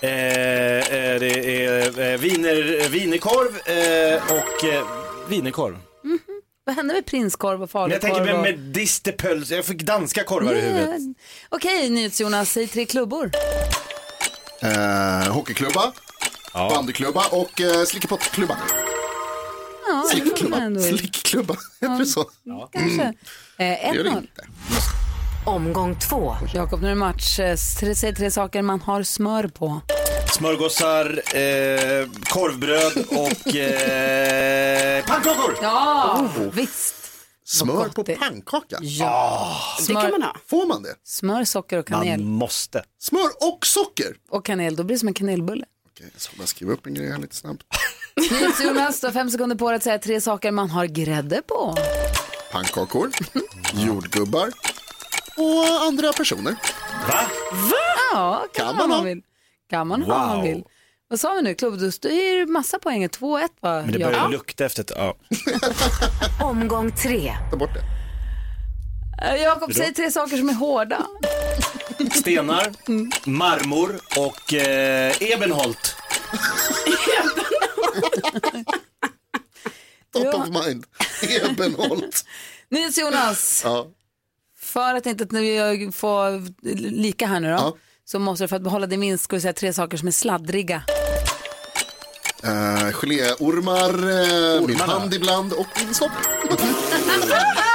Eh, 0.00 0.10
eh, 0.10 1.20
det 1.20 1.64
är 1.66 2.00
eh, 2.12 2.18
viner, 2.18 2.88
vinerkorv 2.88 3.56
eh, 3.66 4.22
och 4.32 4.64
eh, 4.64 4.86
vinerkorv. 5.28 5.76
Vad 6.66 6.76
hände 6.76 6.94
med 6.94 7.06
prinskorv 7.06 7.62
och 7.62 7.70
Men 7.74 7.90
jag 7.90 8.00
falukorv? 8.00 8.00
tänker 8.00 8.32
med, 8.34 8.42
med 8.42 8.58
distepöls, 8.58 9.50
jag 9.50 9.64
fick 9.64 9.82
danska 9.82 10.24
korvar 10.24 10.52
i 10.54 10.60
huvudet. 10.60 10.88
Yeah. 10.88 11.00
Okej, 11.48 11.90
NyhetsJonas, 11.90 12.50
säg 12.50 12.66
tre 12.66 12.84
klubbor. 12.86 13.30
Eh, 14.62 15.32
hockeyklubba, 15.32 15.92
bandyklubba 16.52 17.24
och 17.30 17.60
eh, 17.60 17.84
slickepottklubba. 17.84 18.56
Ja, 19.88 20.04
Slickklubba. 20.10 20.80
Slickklubba, 20.80 21.56
heter 21.80 21.98
det 21.98 22.06
så? 22.16 22.24
Kanske. 22.72 23.02
Eh, 23.02 23.12
Det 23.56 23.90
gör 23.94 24.04
det 24.04 24.10
1-0. 24.10 24.16
inte. 24.18 24.44
Omgång 25.46 25.98
två. 25.98 26.36
Jakob, 26.54 26.80
nu 26.80 26.86
är 26.86 26.90
det 26.90 26.94
match. 26.96 27.38
Eh, 27.38 27.56
tre- 27.80 27.94
Säg 27.94 28.14
tre 28.14 28.30
saker 28.30 28.62
man 28.62 28.80
har 28.80 29.02
smör 29.02 29.48
på. 29.48 29.80
Smörgåsar, 30.36 31.06
eh, 31.36 32.08
korvbröd 32.28 32.92
och 33.08 33.54
eh, 33.56 35.04
pannkakor. 35.04 35.56
Ja, 35.62 36.28
visst. 36.52 36.94
Smör 37.44 37.88
på 37.88 38.02
det- 38.02 38.14
pannkaka? 38.16 38.78
Ja. 38.80 39.56
Det 39.86 39.92
kan 39.94 40.10
man 40.10 40.22
ha. 40.22 40.36
Får 40.46 40.66
man 40.66 40.82
det? 40.82 40.94
Smör, 41.04 41.44
socker 41.44 41.78
och 41.78 41.86
kanel. 41.86 42.20
Man 42.20 42.28
måste. 42.28 42.84
Smör 42.98 43.28
och 43.40 43.66
socker? 43.66 44.16
Och 44.30 44.44
kanel, 44.44 44.76
då 44.76 44.84
blir 44.84 44.94
det 44.96 44.98
som 45.00 45.08
en 45.08 45.14
kanelbulle. 45.14 45.64
Okej, 45.92 46.06
jag 46.12 46.20
ska 46.22 46.36
bara 46.36 46.46
skriva 46.46 46.72
upp 46.72 46.86
en 46.86 46.94
grej 46.94 47.10
här 47.10 47.18
lite 47.18 47.36
snabbt. 47.36 47.62
Jonas, 48.64 49.00
du 49.00 49.06
har 49.06 49.12
fem 49.12 49.30
sekunder 49.30 49.56
på 49.56 49.68
dig 49.68 49.76
att 49.76 49.82
säga 49.82 49.98
tre 49.98 50.20
saker 50.20 50.50
man 50.52 50.70
har 50.70 50.86
grädde 50.86 51.42
på. 51.46 51.74
Pannkakor, 52.52 53.10
jordgubbar 53.74 54.48
och 55.36 55.82
andra 55.86 56.12
personer. 56.12 56.52
Va? 57.08 57.20
Ja, 58.12 58.46
kan, 58.54 58.66
Kan 58.66 58.76
man 58.76 58.88
man 58.88 58.90
om 58.90 58.96
ha? 58.98 59.02
vill. 59.04 59.22
Kan 59.70 59.88
man 59.88 60.02
ha 60.02 60.14
om 60.14 60.20
man 60.28 60.36
Wow. 60.36 60.44
vill. 60.44 60.64
Vad 61.08 61.20
sa 61.20 61.34
vi 61.34 61.42
nu? 61.42 61.54
Klubbdust, 61.54 62.02
det 62.02 62.08
är 62.08 62.34
ju 62.38 62.46
massa 62.46 62.78
poäng. 62.78 63.04
2-1 63.08 63.48
va? 63.60 63.82
Men 63.82 63.92
det 63.92 63.98
Ja. 63.98 64.06
börjar 64.06 64.28
lukta 64.28 64.64
efter 64.64 64.82
ett... 64.82 64.92
Ja. 64.96 65.14
Omgång 66.46 66.92
tre. 66.92 67.34
Ta 67.50 67.56
bort 67.56 67.70
det. 67.74 67.82
Eh, 69.26 69.42
Jakob, 69.42 69.74
säg 69.74 69.94
tre 69.94 70.10
saker 70.10 70.36
som 70.36 70.48
är 70.48 70.52
hårda. 70.54 71.06
Stenar, 72.14 72.72
marmor 73.30 74.00
och 74.18 74.54
eh, 74.54 75.14
ebenholt. 75.22 75.96
Top 80.12 80.24
Ja. 80.24 80.42
of 80.42 80.66
mind. 80.66 80.84
Ebenholt. 81.22 82.24
Nils 82.68 82.98
Jonas, 82.98 83.60
Ja. 83.64 83.86
för 84.58 84.94
att 84.94 85.06
inte 85.06 85.26
vi 85.30 85.90
får 85.94 86.48
lika 86.90 87.26
här 87.26 87.40
nu 87.40 87.48
då, 87.48 87.54
Ja. 87.54 87.76
så 88.04 88.18
måste 88.18 88.44
du 88.44 88.48
för 88.48 88.56
att 88.56 88.62
behålla 88.62 88.86
din 88.86 89.00
vinst 89.00 89.24
ska 89.24 89.36
du 89.36 89.40
säga 89.40 89.52
tre 89.52 89.72
saker 89.72 89.96
som 89.96 90.08
är 90.08 90.12
sladdriga. 90.12 90.82
Uh, 92.44 92.90
geléormar, 92.92 93.94
uh, 94.60 94.66
min 94.66 94.80
hand 94.80 95.14
ibland 95.14 95.52
och 95.52 95.66
min 95.80 95.94
sopp. 95.94 96.12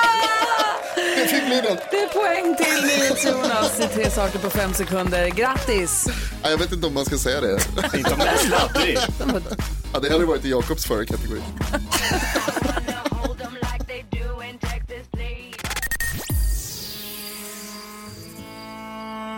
Jag 1.19 1.29
fick 1.29 1.45
bli 1.45 1.61
den. 1.61 1.77
Det 1.91 1.97
är 1.97 2.07
poäng 2.07 2.55
till 2.55 2.87
Nils 2.87 3.25
Jonas 3.25 3.79
i 3.79 3.93
tre 3.95 4.09
saker 4.11 4.39
på 4.39 4.49
fem 4.49 4.73
sekunder. 4.73 5.27
Grattis! 5.29 6.05
Ja, 6.43 6.49
Jag 6.49 6.57
vet 6.57 6.71
inte 6.71 6.87
om 6.87 6.93
man 6.93 7.05
ska 7.05 7.17
säga 7.17 7.41
det. 7.41 7.59
Inte 7.97 8.11
om 8.11 8.17
man 8.17 8.27
är 8.27 8.37
sladdrig. 8.37 8.97
Ja, 9.93 9.99
det 9.99 10.09
hade 10.11 10.25
varit 10.25 10.45
i 10.45 10.49
Jakobs 10.49 10.85
förra 10.85 11.05
kategori. 11.05 11.41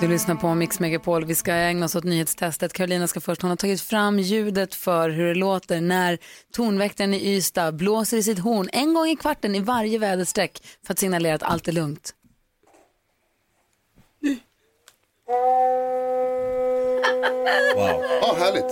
Du 0.02 0.08
lyssnar 0.08 0.36
på 0.36 0.56
Mix 0.56 0.80
Megapol. 0.80 1.26
Vi 1.26 1.36
ska 1.36 1.54
ägna 1.54 1.86
oss 1.86 1.96
åt 1.96 2.04
nyhetstestet. 2.04 2.74
Carolina 2.74 3.08
ska 3.08 3.22
först. 3.22 3.42
Hon 3.42 3.50
har 3.50 3.56
tagit 3.58 3.82
fram 3.82 4.20
ljudet 4.20 4.76
för 4.76 5.10
hur 5.10 5.28
det 5.28 5.36
låter 5.36 5.82
när 5.82 6.18
tonväktaren 6.54 7.14
i 7.14 7.36
Ystad 7.36 7.72
blåser 7.72 8.18
i 8.18 8.24
sitt 8.24 8.40
horn 8.40 8.70
en 8.72 8.94
gång 8.94 9.08
i 9.08 9.16
kvarten 9.16 9.56
i 9.56 9.60
varje 9.60 9.98
väderstreck 10.00 10.64
för 10.86 10.94
att 10.94 11.00
signalera 11.00 11.36
att 11.36 11.44
allt 11.44 11.68
är 11.68 11.72
lugnt. 11.72 12.14
Wow. 17.76 18.04
Ja, 18.22 18.36
härligt. 18.40 18.72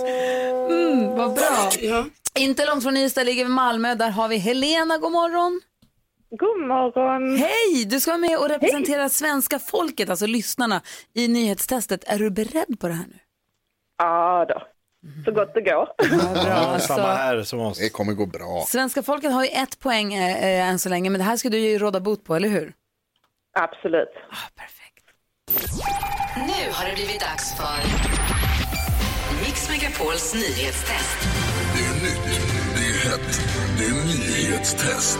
Mm, 0.70 1.16
vad 1.16 1.34
bra. 1.34 1.70
Ja. 1.80 2.04
Inte 2.34 2.66
långt 2.66 2.82
från 2.82 2.96
Ystad 2.96 3.24
ligger 3.24 3.48
Malmö. 3.48 3.94
Där 3.94 4.10
har 4.10 4.28
vi 4.28 4.36
Helena. 4.36 4.98
God 4.98 5.12
morgon. 5.12 5.60
God 6.30 6.66
morgon. 6.68 7.36
Hej! 7.36 7.84
Du 7.86 8.00
ska 8.00 8.10
vara 8.10 8.20
med 8.20 8.38
och 8.38 8.48
representera 8.48 9.08
svenska 9.08 9.58
folket, 9.58 10.10
alltså 10.10 10.26
lyssnarna, 10.26 10.82
i 11.14 11.28
nyhetstestet. 11.28 12.04
Är 12.06 12.18
du 12.18 12.30
beredd 12.30 12.80
på 12.80 12.88
det 12.88 12.94
här 12.94 13.04
nu? 13.08 13.18
Ja 13.98 14.46
då, 14.48 14.62
så 15.24 15.32
gott 15.32 15.54
det 15.54 15.60
går. 15.60 15.88
Ja, 15.98 16.06
bra. 16.32 16.42
Ja, 16.46 16.52
Alltså, 16.54 16.94
samma 16.94 17.14
här 17.14 17.42
som 17.42 17.60
oss. 17.60 17.78
Det 17.78 17.88
kommer 17.88 18.12
gå 18.12 18.26
bra. 18.26 18.64
svenska 18.68 19.02
folket 19.02 19.32
har 19.32 19.44
ju 19.44 19.48
ett 19.50 19.78
poäng 19.78 20.14
eh, 20.14 20.44
eh, 20.44 20.68
än 20.68 20.78
så 20.78 20.88
länge, 20.88 21.10
men 21.10 21.18
det 21.18 21.24
här 21.24 21.36
ska 21.36 21.48
du 21.48 21.58
ju 21.58 21.78
råda 21.78 22.00
bot 22.00 22.24
på, 22.24 22.34
eller 22.34 22.48
hur? 22.48 22.72
Absolut. 23.52 24.08
perfekt. 24.56 25.04
Nu 26.36 26.72
har 26.72 26.88
det 26.88 26.94
blivit 26.94 27.20
dags 27.20 27.56
för 27.56 27.78
Mix 29.44 29.70
Megapols 29.70 30.34
nyhetstest. 30.34 31.18
Det 31.74 31.84
är 31.84 31.94
nytt, 31.94 32.40
det 32.76 32.82
är 32.86 33.10
hett, 33.10 33.40
det 33.78 33.84
är 33.84 34.04
nyhetstest. 34.04 35.18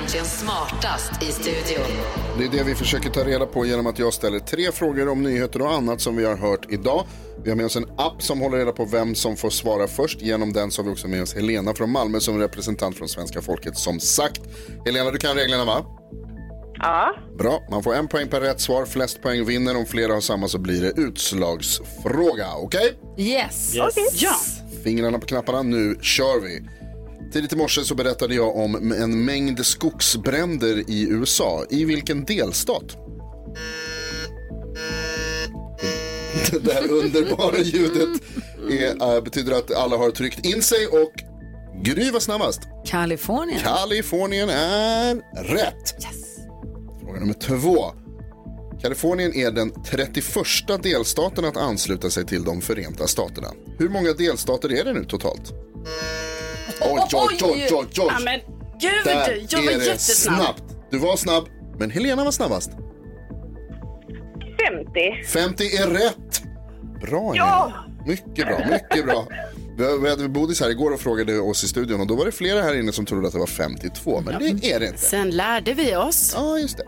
Egentligen 0.00 0.26
smartast 0.26 1.22
i 1.22 1.32
studion? 1.32 1.86
Det 2.38 2.44
är 2.44 2.48
det 2.48 2.64
vi 2.64 2.74
försöker 2.74 3.10
ta 3.10 3.24
reda 3.24 3.46
på 3.46 3.66
genom 3.66 3.86
att 3.86 3.98
jag 3.98 4.14
ställer 4.14 4.38
tre 4.38 4.72
frågor 4.72 5.08
om 5.08 5.22
nyheter 5.22 5.62
och 5.62 5.72
annat 5.72 6.00
som 6.00 6.16
vi 6.16 6.24
har 6.24 6.36
hört 6.36 6.72
idag. 6.72 7.06
Vi 7.44 7.50
har 7.50 7.56
med 7.56 7.66
oss 7.66 7.76
en 7.76 7.86
app 7.96 8.22
som 8.22 8.40
håller 8.40 8.58
reda 8.58 8.72
på 8.72 8.84
vem 8.84 9.14
som 9.14 9.36
får 9.36 9.50
svara 9.50 9.86
först. 9.86 10.22
Genom 10.22 10.52
den 10.52 10.70
så 10.70 10.82
har 10.82 10.86
vi 10.86 10.92
också 10.94 11.08
med 11.08 11.22
oss 11.22 11.34
Helena 11.34 11.74
från 11.74 11.90
Malmö 11.90 12.20
som 12.20 12.38
representant 12.38 12.96
från 12.98 13.08
svenska 13.08 13.42
folket 13.42 13.78
som 13.78 14.00
sagt. 14.00 14.40
Helena, 14.86 15.10
du 15.10 15.18
kan 15.18 15.36
reglerna 15.36 15.64
va? 15.64 15.84
Ja, 16.74 17.14
Bra, 17.38 17.62
man 17.70 17.82
får 17.82 17.94
en 17.94 18.08
poäng 18.08 18.28
per 18.28 18.40
rätt 18.40 18.60
svar. 18.60 18.84
Flest 18.86 19.22
poäng 19.22 19.44
vinner. 19.44 19.76
Om 19.76 19.86
flera 19.86 20.12
har 20.12 20.20
samma 20.20 20.48
så 20.48 20.58
blir 20.58 20.82
det 20.82 21.00
utslagsfråga. 21.00 22.46
Okej? 22.56 22.92
Yes. 23.18 23.76
Yes. 23.76 24.22
Ja. 24.22 24.34
Fingrarna 24.84 25.18
på 25.18 25.26
knapparna, 25.26 25.62
nu 25.62 25.98
kör 26.02 26.40
vi. 26.40 26.79
Tidigt 27.32 27.52
i 27.52 27.56
morse 27.56 27.84
så 27.84 27.94
berättade 27.94 28.34
jag 28.34 28.56
om 28.56 28.92
en 28.92 29.24
mängd 29.24 29.66
skogsbränder 29.66 30.90
i 30.90 31.08
USA. 31.10 31.64
I 31.70 31.84
vilken 31.84 32.24
delstat? 32.24 32.96
Det 36.62 36.72
här 36.72 36.90
underbara 36.90 37.58
ljudet 37.58 38.22
är, 38.70 39.16
äh, 39.16 39.22
betyder 39.22 39.52
att 39.52 39.74
alla 39.74 39.96
har 39.96 40.10
tryckt 40.10 40.46
in 40.46 40.62
sig 40.62 40.86
och 40.86 41.12
Gry 41.82 42.10
var 42.10 42.20
snabbast. 42.20 42.60
Kalifornien. 42.86 43.60
Kalifornien 43.60 44.48
är 44.48 45.14
rätt. 45.44 45.94
Fråga 47.00 47.20
nummer 47.20 47.34
två. 47.34 47.84
Kalifornien 48.82 49.34
är 49.34 49.50
den 49.50 49.72
31 49.84 50.82
delstaten 50.82 51.44
att 51.44 51.56
ansluta 51.56 52.10
sig 52.10 52.26
till 52.26 52.44
de 52.44 52.60
Förenta 52.60 53.06
Staterna. 53.06 53.48
Hur 53.78 53.88
många 53.88 54.12
delstater 54.12 54.72
är 54.72 54.84
det 54.84 54.92
nu 54.92 55.04
totalt? 55.04 55.52
Oj, 56.80 57.00
oj, 57.12 57.38
oj, 57.42 57.66
oj, 57.70 57.70
oj. 57.72 57.86
Ja, 57.96 58.18
men 58.24 58.40
gud, 58.80 58.90
Där 59.04 59.46
jag 59.48 59.62
var 59.62 59.72
är 59.72 59.78
det 59.78 59.84
jättesnabb. 59.86 60.36
snabbt. 60.38 60.62
Du 60.90 60.98
var 60.98 61.16
snabb, 61.16 61.44
men 61.78 61.90
Helena 61.90 62.24
var 62.24 62.30
snabbast. 62.30 62.70
50. 64.68 65.24
50 65.26 65.64
är 65.76 65.86
rätt. 65.86 66.42
Bra, 67.00 67.32
Ja! 67.36 67.44
Helena. 67.44 67.84
Mycket 68.06 68.46
bra, 68.46 68.58
mycket 68.70 69.04
bra. 69.06 69.26
Vi 69.76 69.98
vi 70.02 70.10
hade 70.10 70.28
Bodis 70.28 70.60
här 70.60 70.70
igår 70.70 70.90
och 70.90 71.00
frågade 71.00 71.38
oss 71.40 71.64
i 71.64 71.68
studion 71.68 72.00
och 72.00 72.06
då 72.06 72.16
var 72.16 72.24
det 72.24 72.32
flera 72.32 72.62
här 72.62 72.74
inne 72.80 72.92
som 72.92 73.06
trodde 73.06 73.26
att 73.26 73.32
det 73.32 73.38
var 73.38 73.46
52, 73.46 74.20
men 74.26 74.38
det 74.60 74.70
är 74.72 74.80
det 74.80 74.86
inte. 74.86 74.98
Sen 74.98 75.30
lärde 75.30 75.74
vi 75.74 75.96
oss. 75.96 76.32
Ja, 76.36 76.58
just 76.58 76.76
det. 76.76 76.84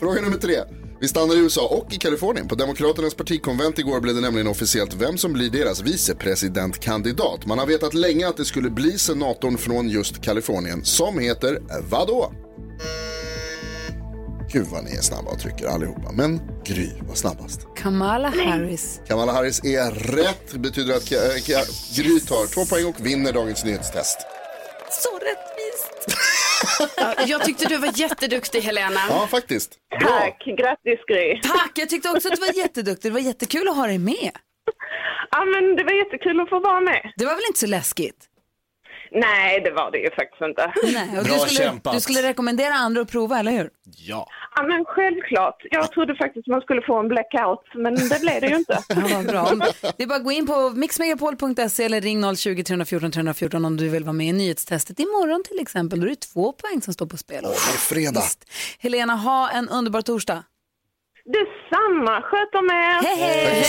Fråga 0.00 0.20
nummer 0.20 0.38
tre. 0.38 0.56
Vi 1.00 1.08
stannar 1.08 1.34
i 1.34 1.38
USA 1.38 1.66
och 1.66 1.92
i 1.92 1.96
Kalifornien. 1.96 2.48
På 2.48 2.54
Demokraternas 2.54 3.14
partikonvent 3.14 3.78
igår 3.78 4.00
blev 4.00 4.14
det 4.14 4.20
nämligen 4.20 4.46
officiellt 4.48 4.94
vem 4.94 5.18
som 5.18 5.32
blir 5.32 5.50
deras 5.50 5.80
vicepresidentkandidat. 5.80 7.46
Man 7.46 7.58
har 7.58 7.66
vetat 7.66 7.94
länge 7.94 8.28
att 8.28 8.36
det 8.36 8.44
skulle 8.44 8.70
bli 8.70 8.98
senatorn 8.98 9.58
från 9.58 9.88
just 9.88 10.22
Kalifornien 10.22 10.84
som 10.84 11.18
heter 11.18 11.62
vadå? 11.90 12.32
Gud 14.52 14.66
vad 14.66 14.84
ni 14.84 14.90
är 14.90 15.00
snabba 15.00 15.30
och 15.30 15.38
trycker 15.40 15.66
allihopa. 15.66 16.12
Men 16.12 16.40
Gry 16.64 16.90
var 17.08 17.14
snabbast. 17.14 17.60
Kamala 17.76 18.28
Harris. 18.28 19.00
Kamala 19.08 19.32
Harris 19.32 19.64
är 19.64 19.90
rätt. 19.90 20.52
Det 20.52 20.58
betyder 20.58 20.94
att 20.94 21.08
Gry 21.96 22.20
tar 22.20 22.54
två 22.54 22.64
poäng 22.64 22.86
och 22.86 23.06
vinner 23.06 23.32
dagens 23.32 23.64
nyhetstest. 23.64 24.18
Så 24.90 25.10
rättvist. 25.14 26.20
Ja, 26.96 27.14
jag 27.26 27.44
tyckte 27.44 27.64
du 27.68 27.76
var 27.76 27.90
jätteduktig 28.00 28.60
Helena. 28.60 29.00
Ja, 29.08 29.26
faktiskt. 29.26 29.78
Bra. 30.00 30.08
Tack, 30.08 30.44
grattis 30.58 31.00
Gry. 31.06 31.40
Tack, 31.40 31.72
jag 31.74 31.88
tyckte 31.88 32.10
också 32.10 32.28
att 32.28 32.34
du 32.34 32.40
var 32.40 32.52
jätteduktig. 32.58 33.10
Det 33.10 33.14
var 33.14 33.20
jättekul 33.20 33.68
att 33.68 33.76
ha 33.76 33.86
dig 33.86 33.98
med. 33.98 34.30
Ja, 35.30 35.44
men 35.44 35.76
det 35.76 35.84
var 35.84 35.92
jättekul 35.92 36.40
att 36.40 36.48
få 36.48 36.60
vara 36.60 36.80
med. 36.80 37.12
Det 37.16 37.24
var 37.24 37.34
väl 37.34 37.44
inte 37.48 37.60
så 37.60 37.66
läskigt? 37.66 38.16
Nej, 39.12 39.60
det 39.60 39.70
var 39.70 39.90
det 39.90 39.98
ju 39.98 40.10
faktiskt 40.10 40.42
inte. 40.42 40.72
Nej, 40.94 41.18
och 41.18 41.24
du, 41.24 41.30
skulle, 41.30 41.80
du 41.92 42.00
skulle 42.00 42.22
rekommendera 42.22 42.74
andra 42.74 43.00
att 43.02 43.10
prova, 43.10 43.38
eller 43.38 43.52
hur? 43.52 43.70
Ja. 43.96 44.26
Ja, 44.56 44.62
men 44.62 44.84
självklart. 44.84 45.56
Jag 45.70 45.92
trodde 45.92 46.14
faktiskt 46.14 46.46
man 46.46 46.60
skulle 46.60 46.82
få 46.82 46.98
en 46.98 47.08
blackout, 47.08 47.64
men 47.74 47.94
det 47.94 48.20
blev 48.20 48.40
det 48.40 48.46
ju 48.46 48.56
inte. 48.56 48.78
Ja, 48.88 49.02
vad 49.16 49.26
bra. 49.26 49.50
Det 49.96 50.02
är 50.02 50.06
bara 50.06 50.16
att 50.18 50.24
gå 50.24 50.32
in 50.32 50.46
på 50.46 50.70
mixmegapol.se 50.70 51.84
eller 51.84 52.00
ring 52.00 52.36
020 52.36 52.62
314 52.62 53.10
314 53.12 53.64
om 53.64 53.76
du 53.76 53.88
vill 53.88 54.04
vara 54.04 54.12
med 54.12 54.26
i 54.26 54.32
nyhetstestet 54.32 55.00
imorgon 55.00 55.42
till 55.48 55.58
exempel. 55.60 56.00
Då 56.00 56.06
är 56.06 56.10
det 56.10 56.20
två 56.20 56.52
poäng 56.52 56.82
som 56.82 56.94
står 56.94 57.06
på 57.06 57.16
spel. 57.16 57.42
Det 57.42 57.48
är 57.48 57.94
fredag. 57.94 58.22
Helena, 58.78 59.14
ha 59.16 59.50
en 59.50 59.68
underbar 59.68 60.02
torsdag. 60.02 60.44
Detsamma. 61.24 62.22
Sköt 62.22 62.54
om 62.54 62.66
er. 62.70 63.02
Hej, 63.02 63.16
hej. 63.16 63.62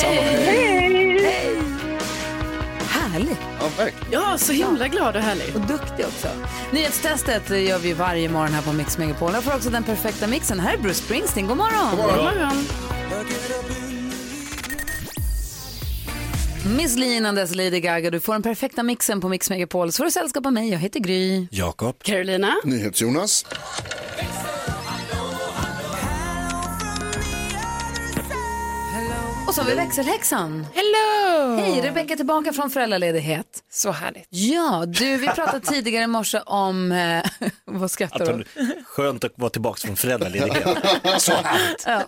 Hej. 0.45 1.80
Härligt. 3.11 3.37
Ja, 3.59 3.67
verkligen. 3.77 4.21
Ja, 4.21 4.37
så 4.37 4.51
himla 4.53 4.87
glad 4.87 5.15
och 5.15 5.21
härlig. 5.21 5.55
Och 5.55 5.61
duktig 5.61 6.05
också. 6.05 6.27
Nyhetstestet 6.73 7.49
gör 7.49 7.79
vi 7.79 7.93
varje 7.93 8.29
morgon 8.29 8.53
här 8.53 8.61
på 8.61 8.73
Mix 8.73 8.97
Megapol. 8.97 9.33
Jag 9.33 9.43
får 9.43 9.55
också 9.55 9.69
den 9.69 9.83
perfekta 9.83 10.27
mixen. 10.27 10.59
Här 10.59 10.73
är 10.73 10.77
Bruce 10.77 10.95
Springsteen. 10.95 11.47
God 11.47 11.57
morgon. 11.57 11.97
God 11.97 12.05
morgon. 12.05 12.65
Miss 16.77 16.95
Li 16.95 17.15
innan 17.15 17.35
dess 17.35 17.55
Lady 17.55 17.79
Gaga. 17.79 18.09
Du 18.09 18.19
får 18.19 18.33
den 18.33 18.41
perfekta 18.41 18.83
mixen 18.83 19.21
på 19.21 19.29
Mix 19.29 19.49
Megapol. 19.49 19.91
Så 19.91 19.97
får 19.97 20.05
du 20.05 20.11
sällskap 20.11 20.45
av 20.45 20.53
mig. 20.53 20.69
Jag 20.69 20.79
heter 20.79 20.99
Gry. 20.99 21.47
Jakob. 21.51 22.03
Carolina. 22.03 22.55
NyhetsJonas. 22.63 23.45
Och 29.51 29.55
så 29.55 29.61
har 29.61 29.69
vi 29.69 29.75
växelhäxan. 29.75 30.65
Hello! 30.73 31.55
Hej, 31.55 31.81
Rebecka 31.81 32.15
tillbaka 32.15 32.53
från 32.53 32.69
föräldraledighet. 32.69 33.63
Så 33.71 33.91
härligt. 33.91 34.27
Ja, 34.29 34.85
du, 34.87 35.17
vi 35.17 35.27
pratade 35.27 35.59
tidigare 35.65 36.03
i 36.03 36.07
morse 36.07 36.39
om... 36.45 36.91
Eh, 36.91 37.25
vad 37.65 37.91
skrattar 37.91 38.31
Att 38.31 38.37
du 38.37 38.45
skönt 38.85 39.23
att 39.23 39.33
vara 39.35 39.49
tillbaka 39.49 39.87
från 39.87 39.95
föräldraledighet. 39.95 40.63
Så 41.17 41.31
härligt. 41.33 41.83
Ja. 41.85 42.03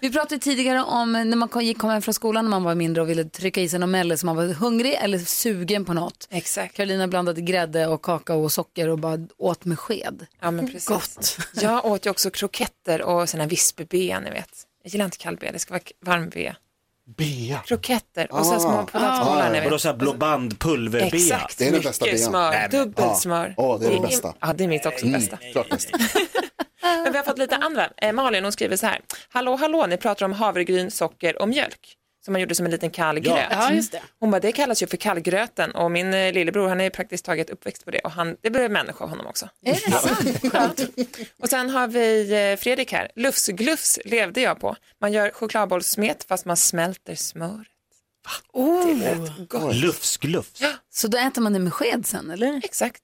Vi 0.00 0.10
pratade 0.12 0.38
tidigare 0.38 0.82
om 0.82 1.12
när 1.12 1.36
man 1.36 1.48
kom, 1.48 1.62
gick- 1.62 1.78
kom 1.78 1.90
hem 1.90 2.02
från 2.02 2.14
skolan 2.14 2.44
när 2.44 2.50
man 2.50 2.62
var 2.64 2.74
mindre 2.74 3.02
och 3.02 3.08
ville 3.08 3.24
trycka 3.24 3.60
i 3.60 3.68
sig 3.68 3.78
någon 3.78 3.90
mellis 3.90 4.20
så 4.20 4.26
man 4.26 4.36
var 4.36 4.44
hungrig 4.44 4.94
eller 5.02 5.18
sugen 5.18 5.84
på 5.84 5.92
något. 5.94 6.28
Exakt. 6.30 6.76
Carolina 6.76 7.08
blandade 7.08 7.40
grädde 7.40 7.86
och 7.86 8.02
kakao 8.02 8.44
och 8.44 8.52
socker 8.52 8.88
och 8.88 8.98
bara 8.98 9.18
åt 9.38 9.64
med 9.64 9.78
sked. 9.78 10.26
Ja, 10.40 10.50
men 10.50 10.66
precis. 10.66 10.88
Gott. 10.88 11.38
Jag 11.54 11.84
åt 11.84 12.06
ju 12.06 12.10
också 12.10 12.30
kroketter 12.30 13.02
och 13.02 13.28
såna 13.28 13.46
visperbea, 13.46 14.20
ni 14.20 14.30
vet. 14.30 14.50
Jag 14.84 14.92
gillar 14.92 15.04
inte 15.04 15.16
kallbea, 15.16 15.52
det 15.52 15.58
ska 15.58 15.74
vara 15.74 15.82
varm. 16.04 16.30
Bea. 17.16 17.58
Kroketter 17.66 18.32
och 18.32 18.46
så 18.46 18.54
Ah. 18.54 18.58
små 18.58 18.86
potatisbollar, 18.86 19.50
ni 19.52 19.58
Vadå 19.60 19.70
vet. 19.70 19.80
så 19.80 19.88
här 19.88 19.96
blå 19.96 20.12
band, 20.12 20.58
pulverbea? 20.58 21.08
Exakt, 21.08 21.58
Det 21.58 21.68
är 21.68 21.72
den 21.72 21.80
bästa 21.80 22.04
bean. 22.04 22.18
smör, 22.18 22.50
Nej, 22.50 22.68
men- 22.72 22.80
dubbelsmör. 22.80 23.54
Ja, 23.56 23.78
det 23.80 23.86
är 23.86 23.90
det 23.94 24.00
bästa. 24.00 24.34
Ja, 24.40 24.52
det 24.52 24.64
är 24.64 24.68
mitt 24.68 24.86
också 24.86 25.06
Mm, 25.06 25.20
bästa. 25.20 25.36
klart 25.52 25.70
bäst. 25.70 25.90
Men 26.82 27.12
vi 27.12 27.18
har 27.18 27.24
fått 27.24 27.38
lite 27.38 27.56
andra. 27.56 27.88
Eh, 27.96 28.12
Malin 28.12 28.42
hon 28.44 28.52
skriver 28.52 28.76
så 28.76 28.86
här. 28.86 29.00
Hallå, 29.28 29.56
hallå, 29.56 29.86
ni 29.86 29.96
pratar 29.96 30.26
om 30.26 30.32
havregryn, 30.32 30.90
socker 30.90 31.42
och 31.42 31.48
mjölk. 31.48 31.94
Som 32.24 32.32
man 32.32 32.40
gjorde 32.40 32.54
som 32.54 32.64
en 32.66 32.72
liten 32.72 32.90
kall 32.90 33.16
Ja. 33.24 33.34
gröt. 33.34 33.46
Ja, 33.50 33.72
just 33.72 33.92
det. 33.92 34.02
Hon 34.20 34.30
bara, 34.30 34.40
det 34.40 34.52
kallas 34.52 34.82
ju 34.82 34.86
för 34.86 34.96
kallgröten 34.96 35.70
och 35.70 35.90
min 35.90 36.14
eh, 36.14 36.32
lillebror 36.32 36.68
han 36.68 36.80
är 36.80 36.90
praktiskt 36.90 37.24
taget 37.24 37.50
uppväxt 37.50 37.84
på 37.84 37.90
det 37.90 37.98
och 37.98 38.10
han, 38.10 38.36
det 38.40 38.50
blev 38.50 38.70
människa 38.70 39.04
av 39.04 39.10
honom 39.10 39.26
också. 39.26 39.48
Är 39.64 39.72
det 39.72 40.50
sant? 40.50 40.80
Och 41.42 41.48
sen 41.48 41.70
har 41.70 41.86
vi 41.88 42.32
eh, 42.52 42.56
Fredrik 42.62 42.92
här. 42.92 43.10
Lufsglufs 43.16 43.98
levde 44.04 44.40
jag 44.40 44.60
på. 44.60 44.76
Man 45.00 45.12
gör 45.12 45.30
chokladbollssmet 45.30 46.24
fast 46.28 46.44
man 46.44 46.56
smälter 46.56 47.14
smör. 47.14 47.64
Oh. 48.52 48.86
Det 48.86 48.94
lät 48.94 49.48
gott. 49.48 49.74
Lufsglufs. 49.74 50.62
Så 50.90 51.08
då 51.08 51.18
äter 51.18 51.42
man 51.42 51.52
det 51.52 51.58
med 51.58 51.72
sked 51.72 52.06
sen, 52.06 52.30
eller? 52.30 52.60
Exakt. 52.64 53.02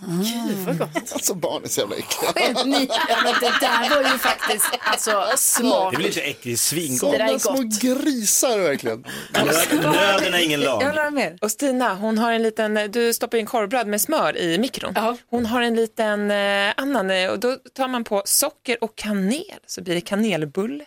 Gud 0.00 0.56
vad 0.66 0.78
gott. 0.78 1.12
Alltså 1.12 1.34
barn 1.34 1.64
är 1.64 1.68
så 1.68 1.80
jävla 1.80 1.96
äckliga. 1.96 2.64
Ni, 2.64 2.88
Ja, 3.08 3.16
men 3.24 3.34
det 3.40 3.52
där 3.60 3.90
var 4.02 4.12
ju 4.12 4.18
faktiskt 4.18 4.66
alltså, 4.80 5.24
smart. 5.36 5.90
Det 5.92 5.96
blir 5.96 6.06
inte 6.06 6.20
äckligt, 6.20 6.60
svingott. 6.60 7.12
Det 7.12 7.18
där 7.18 7.34
är 7.34 7.38
Sådana 7.38 7.58
små 7.58 7.68
gott. 7.68 7.80
grisar 8.04 8.58
verkligen. 8.58 9.04
Nö- 9.32 9.92
Nöden 9.92 10.34
är 10.34 10.38
ingen 10.44 10.60
lag. 10.60 10.82
jag 10.82 10.86
höra 10.92 11.10
mer. 11.10 11.38
Och 11.40 11.50
Stina, 11.50 11.94
hon 11.94 12.18
har 12.18 12.32
en 12.32 12.42
liten, 12.42 12.74
du 12.92 13.14
stoppar 13.14 13.38
in 13.38 13.46
korvbröd 13.46 13.86
med 13.86 14.00
smör 14.00 14.36
i 14.36 14.58
mikron. 14.58 14.92
Ja. 14.96 15.16
Hon 15.30 15.46
har 15.46 15.62
en 15.62 15.74
liten 15.74 16.30
eh, 16.30 16.72
annan, 16.76 17.10
eh, 17.10 17.30
och 17.30 17.38
då 17.38 17.56
tar 17.74 17.88
man 17.88 18.04
på 18.04 18.22
socker 18.24 18.84
och 18.84 18.96
kanel 18.96 19.42
så 19.66 19.82
blir 19.82 19.94
det 19.94 20.00
kanelbulle. 20.00 20.84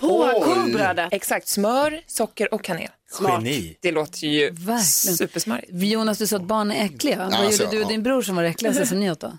På 0.00 0.40
korvbrödet. 0.44 1.08
Exakt, 1.12 1.48
smör, 1.48 2.00
socker 2.06 2.54
och 2.54 2.64
kanel. 2.64 2.88
Geni. 3.20 3.76
Det 3.80 3.92
låter 3.92 4.26
ju 4.26 4.50
Verkligen. 4.50 5.16
supersmarrigt. 5.16 5.68
Jonas, 5.72 6.18
du 6.18 6.26
sa 6.26 6.36
att 6.36 6.42
barn 6.44 6.70
är 6.70 6.84
äckliga. 6.84 7.16
Vad 7.18 7.34
alltså, 7.34 7.62
gjorde 7.62 7.76
du 7.76 7.82
och 7.82 7.84
ja. 7.84 7.88
din 7.88 8.02
bror 8.02 8.22
som 8.22 8.36
var 8.36 8.42
det 8.42 8.48
äckligaste 8.48 8.86
som 8.86 9.00
ni 9.00 9.10
åt 9.10 9.20
då? 9.20 9.38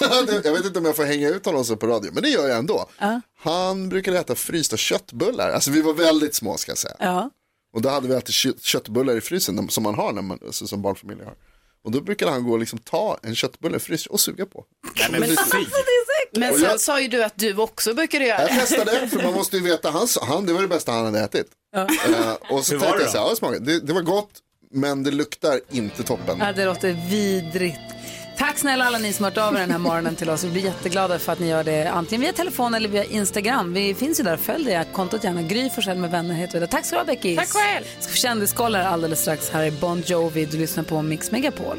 jag 0.44 0.52
vet 0.52 0.64
inte 0.64 0.78
om 0.78 0.84
jag 0.84 0.96
får 0.96 1.04
hänga 1.04 1.28
ut 1.28 1.46
honom 1.46 1.64
så 1.64 1.76
på 1.76 1.86
radio, 1.86 2.10
men 2.14 2.22
det 2.22 2.28
gör 2.28 2.48
jag 2.48 2.58
ändå. 2.58 2.88
Ja. 2.98 3.20
Han 3.38 3.88
brukade 3.88 4.18
äta 4.18 4.34
frysta 4.34 4.76
köttbullar. 4.76 5.50
Alltså 5.50 5.70
vi 5.70 5.82
var 5.82 5.94
väldigt 5.94 6.34
små 6.34 6.56
ska 6.56 6.70
jag 6.70 6.78
säga. 6.78 6.94
Ja. 6.98 7.30
Och 7.72 7.82
då 7.82 7.88
hade 7.88 8.08
vi 8.08 8.14
alltid 8.14 8.34
kött- 8.34 8.62
köttbullar 8.62 9.16
i 9.16 9.20
frysen 9.20 9.68
som 9.68 9.82
man 9.82 9.94
har 9.94 10.12
när 10.12 10.22
man, 10.22 10.38
alltså, 10.46 10.66
som 10.66 10.82
barnfamiljer 10.82 11.24
har. 11.24 11.34
Och 11.84 11.90
då 11.90 12.00
brukade 12.00 12.30
han 12.30 12.44
gå 12.44 12.52
och 12.52 12.58
liksom 12.58 12.78
ta 12.78 13.18
en 13.22 13.34
köttbulle 13.34 13.78
fryst 13.78 14.06
och 14.06 14.20
suga 14.20 14.46
på. 14.46 14.64
Nej, 15.10 15.20
men. 15.20 15.20
Men 16.32 16.50
Och 16.52 16.58
sen 16.58 16.68
jag- 16.70 16.80
sa 16.80 17.00
ju 17.00 17.08
du 17.08 17.24
att 17.24 17.32
du 17.38 17.56
också 17.56 17.94
brukade 17.94 18.24
göra 18.24 18.40
Jag 18.40 18.50
det. 18.50 18.54
testade, 18.60 19.08
för 19.08 19.22
man 19.22 19.32
måste 19.34 19.56
ju 19.56 19.62
veta, 19.62 19.90
han, 19.90 20.08
han, 20.22 20.46
det 20.46 20.52
var 20.52 20.62
det 20.62 20.68
bästa 20.68 20.92
han 20.92 21.04
hade 21.04 21.20
ätit. 21.20 21.46
Eh, 21.76 22.32
och 22.50 22.64
så 22.64 22.72
Hur 22.72 22.78
var 22.78 22.86
tänkte 22.86 22.98
det 22.98 23.18
jag 23.18 23.36
så 23.36 23.46
här, 23.46 23.52
ja, 23.52 23.58
det, 23.58 23.72
det, 23.72 23.86
det 23.86 23.92
var 23.92 24.02
gott, 24.02 24.30
men 24.70 25.02
det 25.02 25.10
luktar 25.10 25.60
inte 25.70 26.02
toppen. 26.02 26.38
Ja, 26.40 26.52
det 26.52 26.64
låter 26.64 26.92
vidrigt. 27.10 27.78
Tack 28.38 28.58
snälla 28.58 28.84
alla 28.84 28.98
ni 28.98 29.12
som 29.12 29.24
har 29.24 29.30
hört 29.30 29.38
av 29.38 29.54
er 29.54 29.60
den 29.60 29.70
här 29.70 29.78
morgonen 29.78 30.16
till 30.16 30.30
oss. 30.30 30.44
Vi 30.44 30.50
blir 30.50 30.62
jätteglada 30.62 31.18
för 31.18 31.32
att 31.32 31.38
ni 31.38 31.48
gör 31.48 31.64
det 31.64 31.90
antingen 31.90 32.20
via 32.20 32.32
telefon 32.32 32.74
eller 32.74 32.88
via 32.88 33.04
Instagram. 33.04 33.72
Vi 33.72 33.94
finns 33.94 34.20
ju 34.20 34.24
där, 34.24 34.36
följ 34.36 34.64
det 34.64 34.86
kontot 34.92 35.24
gärna. 35.24 35.42
Gry 35.42 35.70
Forssell 35.70 35.98
med 35.98 36.10
vänner 36.10 36.34
heter 36.34 36.54
vi 36.54 36.60
där. 36.60 36.66
Tack 36.66 36.84
ska 36.86 36.96
du 36.96 37.00
ha 37.00 37.06
Becky. 37.06 37.36
Tack 37.36 37.48
själv. 37.48 37.84
Ska 38.00 38.10
få 38.10 38.16
Kändiskoll 38.16 38.74
här 38.74 38.84
alldeles 38.84 39.20
strax. 39.20 39.50
Här 39.50 39.62
är 39.62 39.70
Bon 39.70 40.02
Jovi. 40.06 40.44
Du 40.46 40.58
lyssnar 40.58 40.84
på 40.84 41.02
Mix 41.02 41.30
Megapol. 41.30 41.78